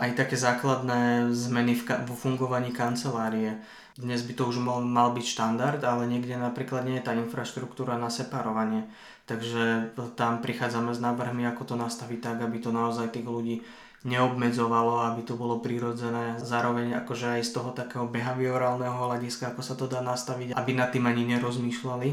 [0.00, 3.60] aj také základné zmeny v, vo fungovaní kancelárie
[4.00, 8.00] dnes by to už mal, mal byť štandard, ale niekde napríklad nie je tá infraštruktúra
[8.00, 8.88] na separovanie.
[9.28, 13.60] Takže tam prichádzame s návrhmi, ako to nastaviť tak, aby to naozaj tých ľudí
[14.00, 16.40] neobmedzovalo, aby to bolo prirodzené.
[16.40, 20.88] Zároveň akože aj z toho takého behaviorálneho hľadiska, ako sa to dá nastaviť, aby nad
[20.88, 22.08] tým ani nerozmýšľali.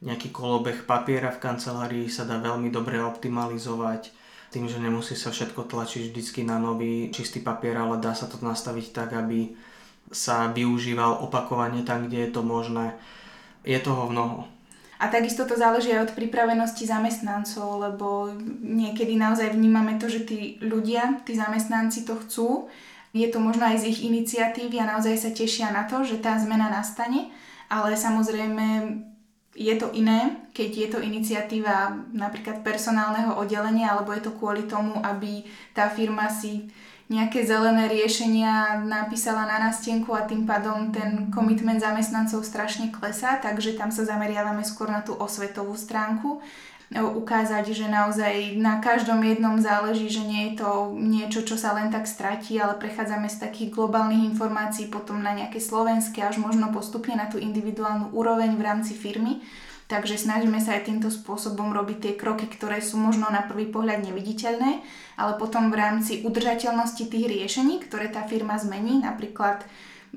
[0.00, 4.12] Nejaký kolobeh papiera v kancelárii sa dá veľmi dobre optimalizovať
[4.52, 8.40] tým, že nemusí sa všetko tlačiť vždycky na nový čistý papier, ale dá sa to
[8.40, 9.52] nastaviť tak, aby
[10.08, 12.94] sa využíval opakovane tam, kde je to možné.
[13.66, 14.55] Je toho mnoho.
[14.96, 18.32] A takisto to záleží aj od pripravenosti zamestnancov, lebo
[18.64, 22.48] niekedy naozaj vnímame to, že tí ľudia, tí zamestnanci to chcú.
[23.12, 26.36] Je to možno aj z ich iniciatívy a naozaj sa tešia na to, že tá
[26.40, 27.28] zmena nastane,
[27.68, 28.66] ale samozrejme
[29.56, 35.00] je to iné, keď je to iniciatíva napríklad personálneho oddelenia, alebo je to kvôli tomu,
[35.00, 36.68] aby tá firma si
[37.06, 43.78] nejaké zelené riešenia napísala na nástenku a tým pádom ten komitment zamestnancov strašne klesá, takže
[43.78, 46.42] tam sa zameriavame skôr na tú osvetovú stránku.
[46.94, 51.90] Ukázať, že naozaj na každom jednom záleží, že nie je to niečo, čo sa len
[51.90, 57.18] tak stratí, ale prechádzame z takých globálnych informácií potom na nejaké slovenské, až možno postupne
[57.18, 59.42] na tú individuálnu úroveň v rámci firmy
[59.86, 64.02] Takže snažíme sa aj týmto spôsobom robiť tie kroky, ktoré sú možno na prvý pohľad
[64.02, 64.82] neviditeľné,
[65.14, 69.62] ale potom v rámci udržateľnosti tých riešení, ktoré tá firma zmení, napríklad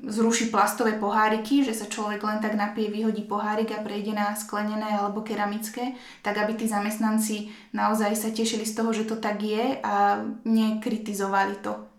[0.00, 4.96] zruší plastové poháriky, že sa človek len tak napije, vyhodí pohárik a prejde na sklenené
[4.96, 9.76] alebo keramické, tak aby tí zamestnanci naozaj sa tešili z toho, že to tak je
[9.82, 11.89] a nekritizovali to.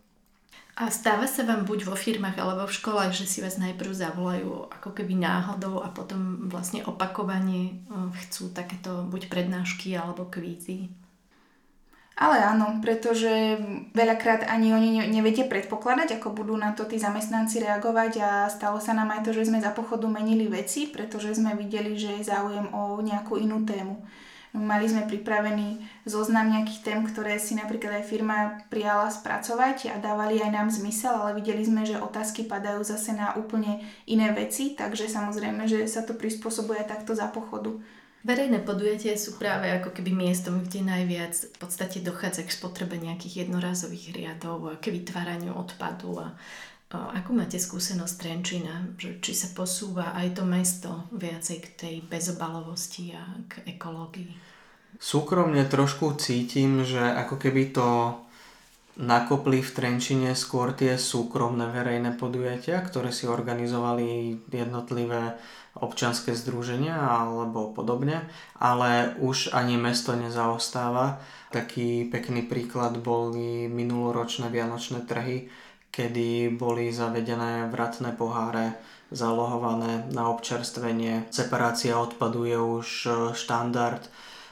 [0.71, 4.71] A stáva sa vám buď vo firmách alebo v školách, že si vás najprv zavolajú
[4.71, 10.87] ako keby náhodou a potom vlastne opakovane eh, chcú takéto buď prednášky alebo kvízy?
[12.21, 13.57] Ale áno, pretože
[13.97, 18.93] veľakrát ani oni nevedia predpokladať, ako budú na to tí zamestnanci reagovať a stalo sa
[18.93, 22.69] nám aj to, že sme za pochodu menili veci, pretože sme videli, že je záujem
[22.77, 24.05] o nejakú inú tému.
[24.51, 30.43] Mali sme pripravený zoznam nejakých tém, ktoré si napríklad aj firma prijala spracovať a dávali
[30.43, 33.79] aj nám zmysel, ale videli sme, že otázky padajú zase na úplne
[34.11, 37.79] iné veci, takže samozrejme, že sa to prispôsobuje takto za pochodu.
[38.21, 43.47] Verejné podujatia sú práve ako keby miestom, kde najviac v podstate dochádza k spotrebe nejakých
[43.47, 46.37] jednorazových riadov, k vytváraniu odpadu a
[46.97, 53.23] ako máte skúsenosť Trenčína, či sa posúva aj to mesto viacej k tej bezobalovosti a
[53.47, 54.31] k ekológii?
[54.99, 58.19] Súkromne trošku cítim, že ako keby to
[58.99, 65.39] nakopli v Trenčine skôr tie súkromné verejné podujatia, ktoré si organizovali jednotlivé
[65.79, 68.27] občanské združenia alebo podobne,
[68.59, 71.23] ale už ani mesto nezaostáva.
[71.55, 75.47] Taký pekný príklad boli minuloročné vianočné trhy,
[75.91, 78.79] kedy boli zavedené vratné poháre
[79.11, 81.27] zalohované na občerstvenie.
[81.29, 83.99] Separácia odpadu je už e, štandard.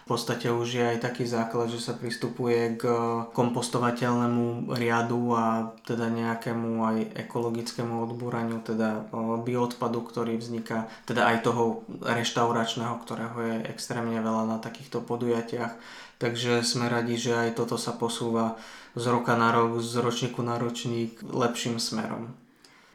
[0.04, 2.84] V podstate už je aj taký základ, že sa pristupuje k
[3.30, 6.98] kompostovateľnému riadu a teda nejakému aj
[7.30, 9.02] ekologickému odbúraniu, teda e,
[9.48, 15.72] bioodpadu, ktorý vzniká, teda aj toho reštauračného, ktorého je extrémne veľa na takýchto podujatiach.
[16.20, 18.60] Takže sme radi, že aj toto sa posúva
[18.92, 22.36] z roka na rok, z ročníku na ročník lepším smerom.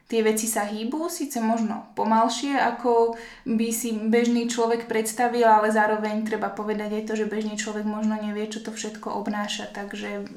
[0.04, 3.16] Tie veci sa hýbu, síce možno pomalšie, ako
[3.48, 8.20] by si bežný človek predstavil, ale zároveň treba povedať aj to, že bežný človek možno
[8.20, 9.72] nevie, čo to všetko obnáša.
[9.72, 10.28] Takže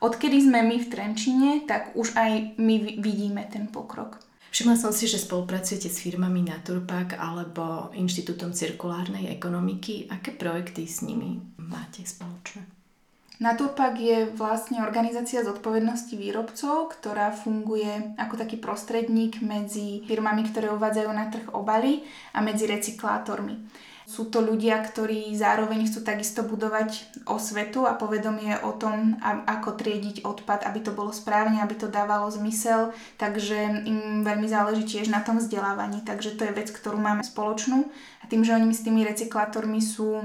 [0.00, 4.16] odkedy sme my v Trenčine, tak už aj my vidíme ten pokrok.
[4.50, 10.10] Všimla som si, že spolupracujete s firmami Naturpak alebo Inštitútom cirkulárnej ekonomiky.
[10.10, 12.66] Aké projekty s nimi máte spoločné?
[13.40, 21.08] Naturpak je vlastne organizácia zodpovednosti výrobcov, ktorá funguje ako taký prostredník medzi firmami, ktoré uvádzajú
[21.08, 22.04] na trh obaly
[22.36, 23.56] a medzi recyklátormi.
[24.10, 30.26] Sú to ľudia, ktorí zároveň chcú takisto budovať osvetu a povedomie o tom, ako triediť
[30.26, 32.90] odpad, aby to bolo správne, aby to dávalo zmysel,
[33.22, 37.86] takže im veľmi záleží tiež na tom vzdelávaní, takže to je vec, ktorú máme spoločnú.
[38.18, 40.18] A tým, že oni s tými recyklátormi sú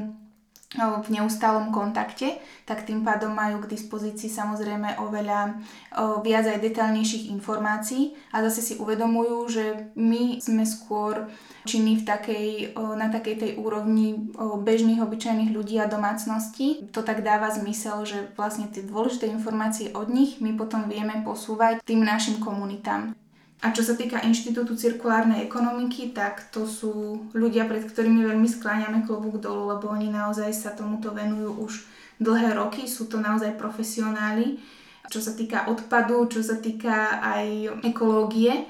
[0.75, 5.55] v neustálom kontakte, tak tým pádom majú k dispozícii samozrejme oveľa
[5.95, 8.11] o, viac aj detailnejších informácií.
[8.35, 11.31] A zase si uvedomujú, že my sme skôr
[11.65, 16.93] činní v takej, na takej tej úrovni bežných, obyčajných ľudí a domácností.
[16.93, 21.81] To tak dáva zmysel, že vlastne tie dôležité informácie od nich my potom vieme posúvať
[21.81, 23.17] tým našim komunitám.
[23.65, 29.01] A čo sa týka Inštitútu cirkulárnej ekonomiky, tak to sú ľudia, pred ktorými veľmi skláňame
[29.09, 31.73] klobúk dolu, lebo oni naozaj sa tomuto venujú už
[32.21, 34.61] dlhé roky, sú to naozaj profesionáli.
[35.09, 38.69] Čo sa týka odpadu, čo sa týka aj ekológie,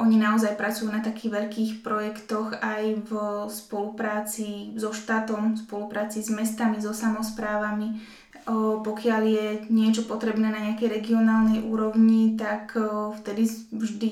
[0.00, 3.10] oni naozaj pracujú na takých veľkých projektoch aj v
[3.52, 8.00] spolupráci so štátom, v spolupráci s mestami, so samozprávami,
[8.82, 12.72] pokiaľ je niečo potrebné na nejakej regionálnej úrovni, tak
[13.20, 14.10] vtedy vždy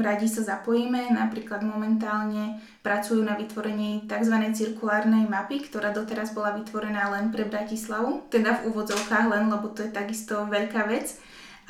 [0.00, 1.12] radi sa zapojíme.
[1.12, 4.34] Napríklad momentálne pracujú na vytvorení tzv.
[4.56, 9.84] cirkulárnej mapy, ktorá doteraz bola vytvorená len pre Bratislavu, teda v úvodzovkách len, lebo to
[9.84, 11.20] je takisto veľká vec.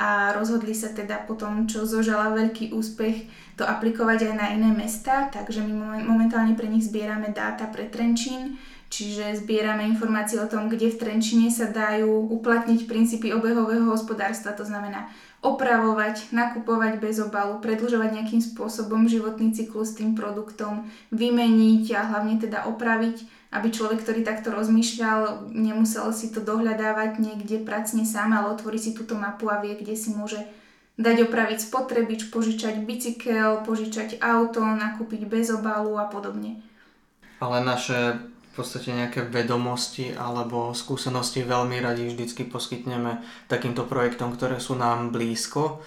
[0.00, 3.28] A rozhodli sa teda potom, čo zožala veľký úspech,
[3.60, 8.56] to aplikovať aj na iné mesta, takže my momentálne pre nich zbierame dáta pre Trenčín,
[8.90, 14.66] Čiže zbierame informácie o tom, kde v Trenčine sa dajú uplatniť princípy obehového hospodárstva, to
[14.66, 15.06] znamená
[15.46, 22.66] opravovať, nakupovať bez obalu, predlžovať nejakým spôsobom životný cyklus tým produktom, vymeniť a hlavne teda
[22.66, 28.78] opraviť, aby človek, ktorý takto rozmýšľal, nemusel si to dohľadávať niekde pracne sám, ale otvorí
[28.78, 30.38] si túto mapu a vie, kde si môže
[31.00, 36.62] dať opraviť spotrebič, požičať bicykel, požičať auto, nakúpiť bez obalu a podobne.
[37.42, 44.58] Ale naše v podstate nejaké vedomosti alebo skúsenosti veľmi radi vždycky poskytneme takýmto projektom, ktoré
[44.58, 45.80] sú nám blízko.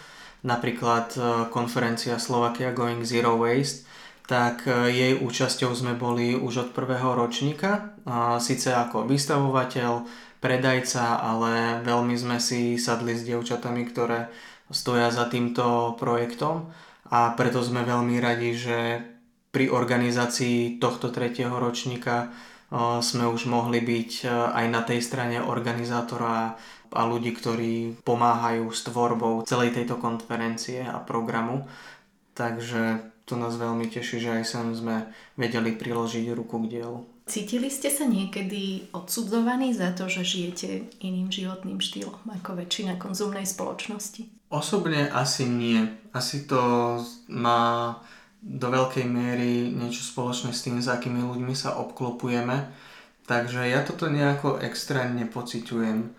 [0.44, 1.20] Napríklad e,
[1.52, 3.88] konferencia Slovakia Going Zero Waste,
[4.28, 7.96] tak e, jej účasťou sme boli už od prvého ročníka,
[8.40, 10.08] síce ako vystavovateľ,
[10.44, 14.28] predajca, ale veľmi sme si sadli s dievčatami, ktoré
[14.68, 16.68] stoja za týmto projektom
[17.08, 18.80] a preto sme veľmi radi, že
[19.56, 22.34] pri organizácii tohto tretieho ročníka
[23.00, 24.12] sme už mohli byť
[24.52, 26.58] aj na tej strane organizátora
[26.94, 31.70] a ľudí, ktorí pomáhajú s tvorbou celej tejto konferencie a programu.
[32.34, 35.08] Takže to nás veľmi teší, že aj sem sme
[35.40, 37.00] vedeli priložiť ruku k dielu.
[37.24, 43.48] Cítili ste sa niekedy odsudzovaní za to, že žijete iným životným štýlom ako väčšina konzumnej
[43.48, 44.28] spoločnosti?
[44.52, 45.88] Osobne asi nie.
[46.12, 46.60] Asi to
[47.32, 47.96] má
[48.44, 52.68] do veľkej miery niečo spoločné s tým, s akými ľuďmi sa obklopujeme.
[53.24, 56.12] Takže ja toto nejako extrémne pociťujem.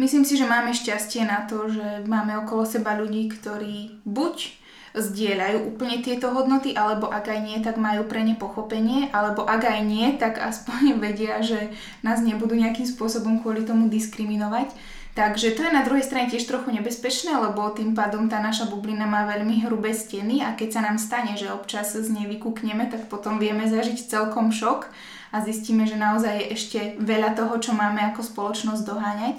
[0.00, 4.56] Myslím si, že máme šťastie na to, že máme okolo seba ľudí, ktorí buď
[4.94, 9.62] zdieľajú úplne tieto hodnoty, alebo ak aj nie, tak majú pre ne pochopenie, alebo ak
[9.62, 11.70] aj nie, tak aspoň vedia, že
[12.02, 14.72] nás nebudú nejakým spôsobom kvôli tomu diskriminovať.
[15.10, 19.10] Takže to je na druhej strane tiež trochu nebezpečné, lebo tým pádom tá naša bublina
[19.10, 23.10] má veľmi hrubé steny a keď sa nám stane, že občas z nej vykúkneme, tak
[23.10, 24.86] potom vieme zažiť celkom šok
[25.34, 29.38] a zistíme, že naozaj je ešte veľa toho, čo máme ako spoločnosť doháňať.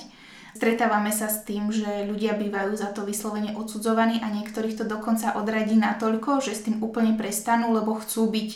[0.51, 5.39] Stretávame sa s tým, že ľudia bývajú za to vyslovene odsudzovaní a niektorých to dokonca
[5.39, 8.49] odradí natoľko, že s tým úplne prestanú, lebo chcú byť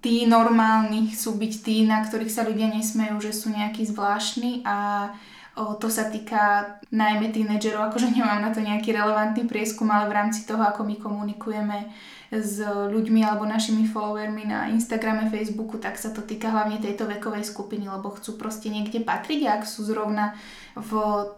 [0.00, 5.10] tí normálni, chcú byť tí, na ktorých sa ľudia nesmejú, že sú nejakí zvláštni a
[5.58, 10.16] o, to sa týka najmä tínedžerov, akože nemám na to nejaký relevantný prieskum, ale v
[10.16, 11.92] rámci toho, ako my komunikujeme
[12.30, 17.42] s ľuďmi alebo našimi followermi na Instagrame, Facebooku, tak sa to týka hlavne tejto vekovej
[17.42, 20.38] skupiny, lebo chcú proste niekde patriť a ak sú zrovna
[20.78, 20.90] v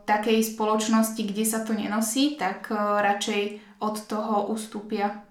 [0.05, 3.43] takej spoločnosti, kde sa to nenosí, tak e, radšej
[3.81, 5.25] od toho ustúpia.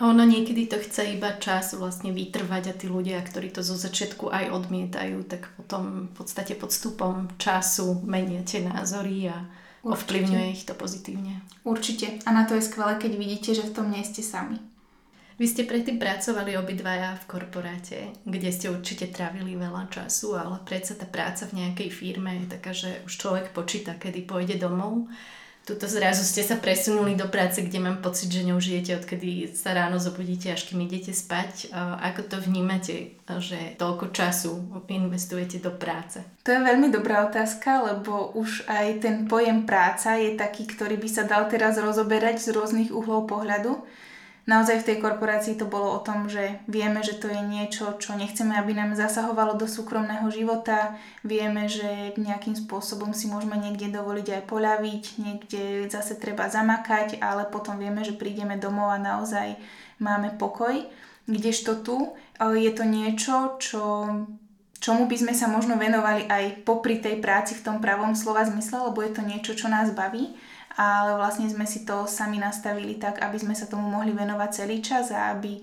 [0.00, 3.76] A ono niekedy to chce iba čas vlastne vytrvať a tí ľudia, ktorí to zo
[3.76, 9.36] začiatku aj odmietajú, tak potom v podstate pod stupom času menia tie názory a
[9.84, 9.92] Určite.
[9.92, 11.42] ovplyvňuje ich to pozitívne.
[11.66, 12.24] Určite.
[12.24, 14.56] A na to je skvelé, keď vidíte, že v tom nie ste sami.
[15.38, 20.98] Vy ste predtým pracovali obidvaja v korporáte, kde ste určite trávili veľa času, ale predsa
[20.98, 25.06] tá práca v nejakej firme je taká, že už človek počíta, kedy pôjde domov
[25.68, 30.00] tuto zrazu ste sa presunuli do práce, kde mám pocit, že neužijete, odkedy sa ráno
[30.00, 31.68] zobudíte, až kým idete spať.
[31.76, 36.24] Ako to vnímate, že toľko času investujete do práce?
[36.48, 41.08] To je veľmi dobrá otázka, lebo už aj ten pojem práca je taký, ktorý by
[41.12, 43.76] sa dal teraz rozoberať z rôznych uhlov pohľadu
[44.48, 48.16] naozaj v tej korporácii to bolo o tom, že vieme, že to je niečo, čo
[48.16, 54.40] nechceme, aby nám zasahovalo do súkromného života, vieme, že nejakým spôsobom si môžeme niekde dovoliť
[54.40, 59.60] aj poľaviť, niekde zase treba zamakať, ale potom vieme, že prídeme domov a naozaj
[60.00, 60.80] máme pokoj.
[61.28, 64.08] Kdežto tu je to niečo, čo
[64.80, 68.88] čomu by sme sa možno venovali aj popri tej práci v tom pravom slova zmysle,
[68.88, 70.32] lebo je to niečo, čo nás baví
[70.78, 74.78] ale vlastne sme si to sami nastavili tak, aby sme sa tomu mohli venovať celý
[74.78, 75.58] čas a aby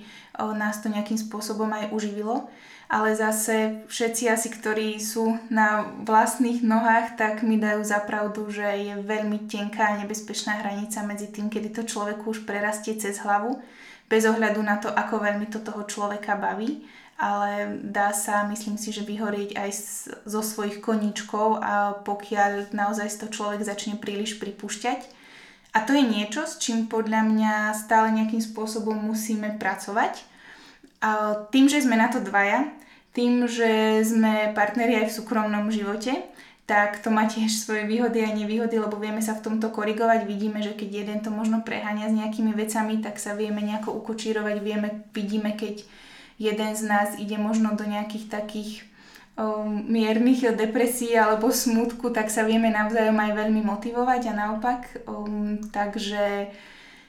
[0.59, 2.51] nás to nejakým spôsobom aj uživilo.
[2.85, 8.61] Ale zase všetci asi, ktorí sú na vlastných nohách, tak mi dajú za pravdu, že
[8.61, 13.57] je veľmi tenká a nebezpečná hranica medzi tým, kedy to človeku už prerastie cez hlavu,
[14.05, 16.85] bez ohľadu na to, ako veľmi to toho človeka baví
[17.15, 19.69] ale dá sa, myslím si, že vyhorieť aj
[20.27, 24.99] zo svojich koníčkov a pokiaľ naozaj to človek začne príliš pripúšťať.
[25.75, 30.23] A to je niečo, s čím podľa mňa stále nejakým spôsobom musíme pracovať.
[31.03, 32.71] A tým, že sme na to dvaja,
[33.15, 36.11] tým, že sme partneri aj v súkromnom živote,
[36.65, 40.25] tak to má tiež svoje výhody a nevýhody, lebo vieme sa v tomto korigovať.
[40.25, 44.55] Vidíme, že keď jeden to možno preháňa s nejakými vecami, tak sa vieme nejako ukočírovať,
[44.65, 45.85] vieme, vidíme, keď
[46.37, 48.71] jeden z nás ide možno do nejakých takých
[49.39, 54.81] um, miernych depresí alebo smutku, tak sa vieme navzájom aj veľmi motivovať a naopak.
[55.07, 56.51] Um, takže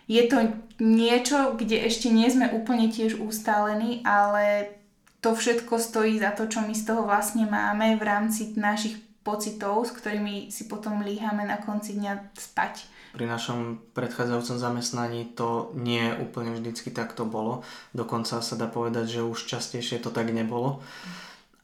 [0.07, 4.71] je to niečo, kde ešte nie sme úplne tiež ustálení, ale
[5.19, 9.91] to všetko stojí za to, čo my z toho vlastne máme v rámci našich pocitov,
[9.91, 16.13] s ktorými si potom líhame na konci dňa spať pri našom predchádzajúcom zamestnaní to nie
[16.21, 17.65] úplne vždycky takto bolo.
[17.97, 20.85] Dokonca sa dá povedať, že už častejšie to tak nebolo.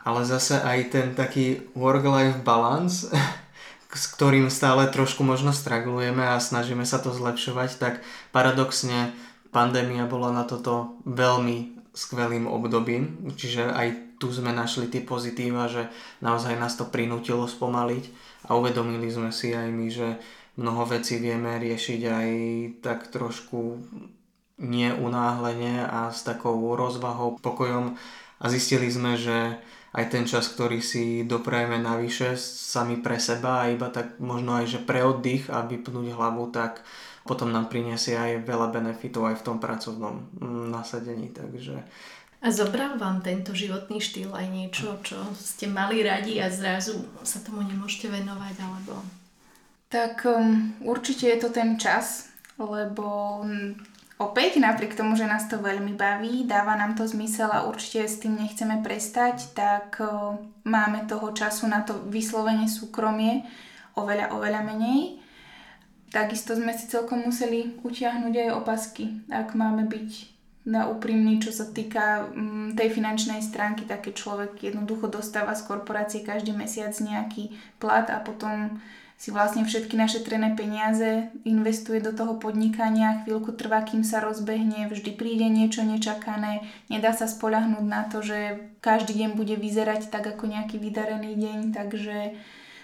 [0.00, 3.04] Ale zase aj ten taký work-life balance,
[3.92, 7.94] s ktorým stále trošku možno stragulujeme a snažíme sa to zlepšovať, tak
[8.32, 9.12] paradoxne
[9.52, 15.92] pandémia bola na toto veľmi skvelým obdobím, čiže aj tu sme našli tie pozitíva, že
[16.24, 18.04] naozaj nás to prinútilo spomaliť
[18.48, 20.16] a uvedomili sme si aj my, že
[20.56, 22.28] mnoho vecí vieme riešiť aj
[22.84, 23.80] tak trošku
[24.62, 27.96] neunáhlene a s takou rozvahou, pokojom
[28.42, 29.58] a zistili sme, že
[29.92, 34.66] aj ten čas, ktorý si doprajeme navyše sami pre seba a iba tak možno aj,
[34.76, 36.80] že pre oddych a vypnúť hlavu, tak
[37.28, 41.30] potom nám priniesie aj veľa benefitov aj v tom pracovnom mm, nasadení.
[41.30, 41.76] Takže
[42.42, 47.38] A zobral vám tento životný štýl aj niečo, čo ste mali radi a zrazu sa
[47.44, 49.21] tomu nemôžete venovať, alebo...
[49.92, 53.76] Tak um, určite je to ten čas, lebo um,
[54.16, 58.16] opäť napriek tomu, že nás to veľmi baví, dáva nám to zmysel a určite s
[58.24, 63.44] tým nechceme prestať, tak um, máme toho času na to vyslovene súkromie
[63.92, 65.20] oveľa, oveľa menej.
[66.08, 70.32] Takisto sme si celkom museli utiahnuť aj opasky, ak máme byť
[70.72, 76.24] na úprimný, čo sa týka um, tej finančnej stránky, tak človek jednoducho dostáva z korporácie
[76.24, 78.80] každý mesiac nejaký plat a potom
[79.22, 85.14] si vlastne všetky našetrené peniaze investuje do toho podnikania, chvíľku trvá, kým sa rozbehne, vždy
[85.14, 90.50] príde niečo nečakané, nedá sa spolahnúť na to, že každý deň bude vyzerať tak ako
[90.50, 92.34] nejaký vydarený deň, takže...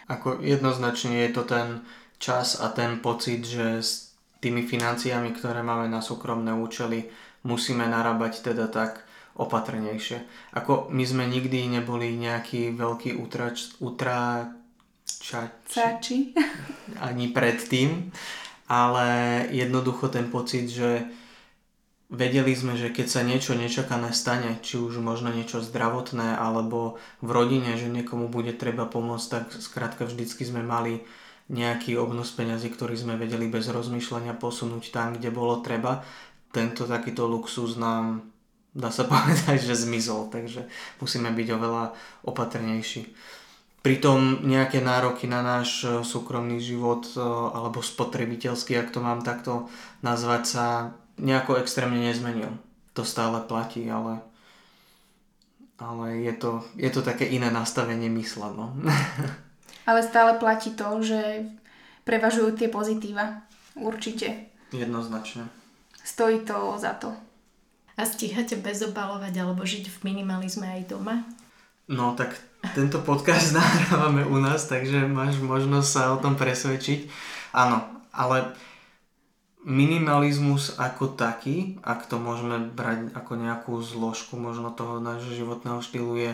[0.06, 1.82] Ako jednoznačne je to ten
[2.22, 7.10] čas a ten pocit, že s tými financiami, ktoré máme na súkromné účely,
[7.42, 9.02] musíme narábať teda tak
[9.34, 10.22] opatrnejšie.
[10.54, 13.74] Ako my sme nikdy neboli nejaký veľký utrač,
[15.28, 16.32] utráčači
[17.08, 18.08] ani predtým,
[18.68, 19.06] ale
[19.52, 21.04] jednoducho ten pocit, že
[22.08, 27.30] vedeli sme, že keď sa niečo nečakané stane, či už možno niečo zdravotné alebo v
[27.32, 31.04] rodine, že niekomu bude treba pomôcť, tak skrátka vždycky sme mali
[31.48, 36.04] nejaký obnos peňazí, ktorý sme vedeli bez rozmýšľania posunúť tam, kde bolo treba.
[36.52, 38.24] Tento takýto luxus nám
[38.76, 40.68] dá sa povedať, že zmizol, takže
[41.00, 41.84] musíme byť oveľa
[42.24, 43.08] opatrnejší.
[43.82, 49.70] Pritom nejaké nároky na náš e, súkromný život e, alebo spotrebiteľský, ak to mám takto
[50.02, 50.66] nazvať, sa
[51.16, 52.50] nejako extrémne nezmenil.
[52.98, 54.18] To stále platí, ale,
[55.78, 58.50] ale je, to, je to také iné nastavenie mysla.
[58.50, 58.74] No.
[59.88, 61.46] ale stále platí to, že
[62.02, 63.46] prevažujú tie pozitíva.
[63.78, 64.50] Určite.
[64.74, 65.46] Jednoznačne
[66.08, 67.12] stojí to za to.
[67.98, 71.26] A stíhate bezobalovať alebo žiť v minimalizme aj doma?
[71.90, 72.40] No tak
[72.74, 77.10] tento podcast nahrávame u nás, takže máš možnosť sa o tom presvedčiť.
[77.54, 77.82] Áno,
[78.12, 78.52] ale
[79.66, 86.14] minimalizmus ako taký, ak to môžeme brať ako nejakú zložku možno toho nášho životného štýlu,
[86.16, 86.32] je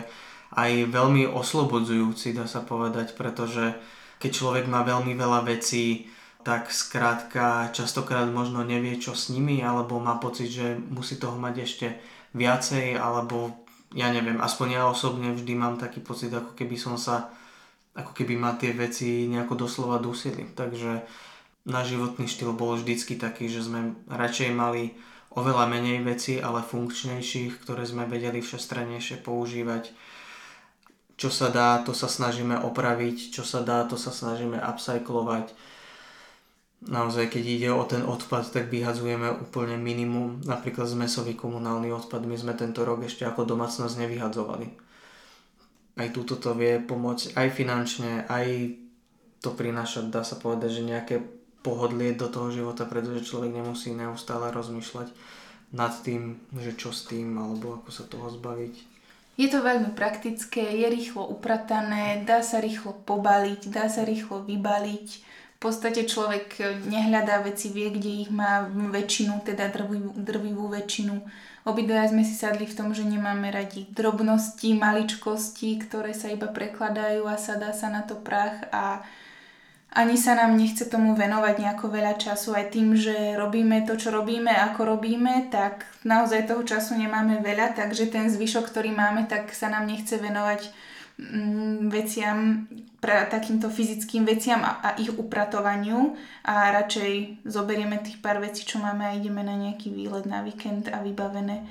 [0.55, 3.75] aj veľmi oslobodzujúci, dá sa povedať, pretože
[4.23, 6.07] keď človek má veľmi veľa vecí,
[6.45, 11.55] tak skrátka častokrát možno nevie, čo s nimi, alebo má pocit, že musí toho mať
[11.65, 11.87] ešte
[12.37, 17.29] viacej, alebo ja neviem, aspoň ja osobne vždy mám taký pocit, ako keby som sa,
[17.93, 20.47] ako keby ma tie veci nejako doslova dusili.
[20.49, 21.05] Takže
[21.69, 24.97] náš životný štýl bol vždycky taký, že sme radšej mali
[25.35, 29.91] oveľa menej veci, ale funkčnejších, ktoré sme vedeli všestranejšie používať.
[31.15, 35.51] Čo sa dá, to sa snažíme opraviť, čo sa dá, to sa snažíme upcyclovať
[36.85, 40.41] naozaj keď ide o ten odpad, tak vyhadzujeme úplne minimum.
[40.45, 44.67] Napríklad zmesový komunálny odpad my sme tento rok ešte ako domácnosť nevyhadzovali.
[45.95, 48.75] Aj túto to vie pomôcť aj finančne, aj
[49.39, 51.15] to prináša, dá sa povedať, že nejaké
[51.65, 55.09] pohodlie do toho života, pretože človek nemusí neustále rozmýšľať
[55.73, 58.73] nad tým, že čo s tým, alebo ako sa toho zbaviť.
[59.35, 65.34] Je to veľmi praktické, je rýchlo upratané, dá sa rýchlo pobaliť, dá sa rýchlo vybaliť
[65.65, 69.73] podstate človek nehľadá veci, vie, kde ich má väčšinu, teda
[70.13, 71.25] drvivú, väčšinu.
[71.65, 77.25] Obidvaja sme si sadli v tom, že nemáme radi drobnosti, maličkosti, ktoré sa iba prekladajú
[77.25, 79.01] a sadá sa na to prach a
[79.95, 82.51] ani sa nám nechce tomu venovať nejako veľa času.
[82.53, 87.73] Aj tým, že robíme to, čo robíme, ako robíme, tak naozaj toho času nemáme veľa,
[87.73, 90.69] takže ten zvyšok, ktorý máme, tak sa nám nechce venovať
[91.15, 92.67] Mm, veciam,
[92.99, 96.11] pra, takýmto fyzickým veciam a, a ich upratovaniu
[96.43, 100.91] a radšej zoberieme tých pár vecí, čo máme a ideme na nejaký výlet na víkend
[100.91, 101.63] a vybavené.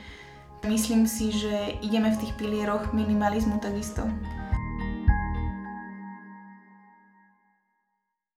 [0.65, 4.09] Myslím si, že ideme v tých pilieroch minimalizmu takisto.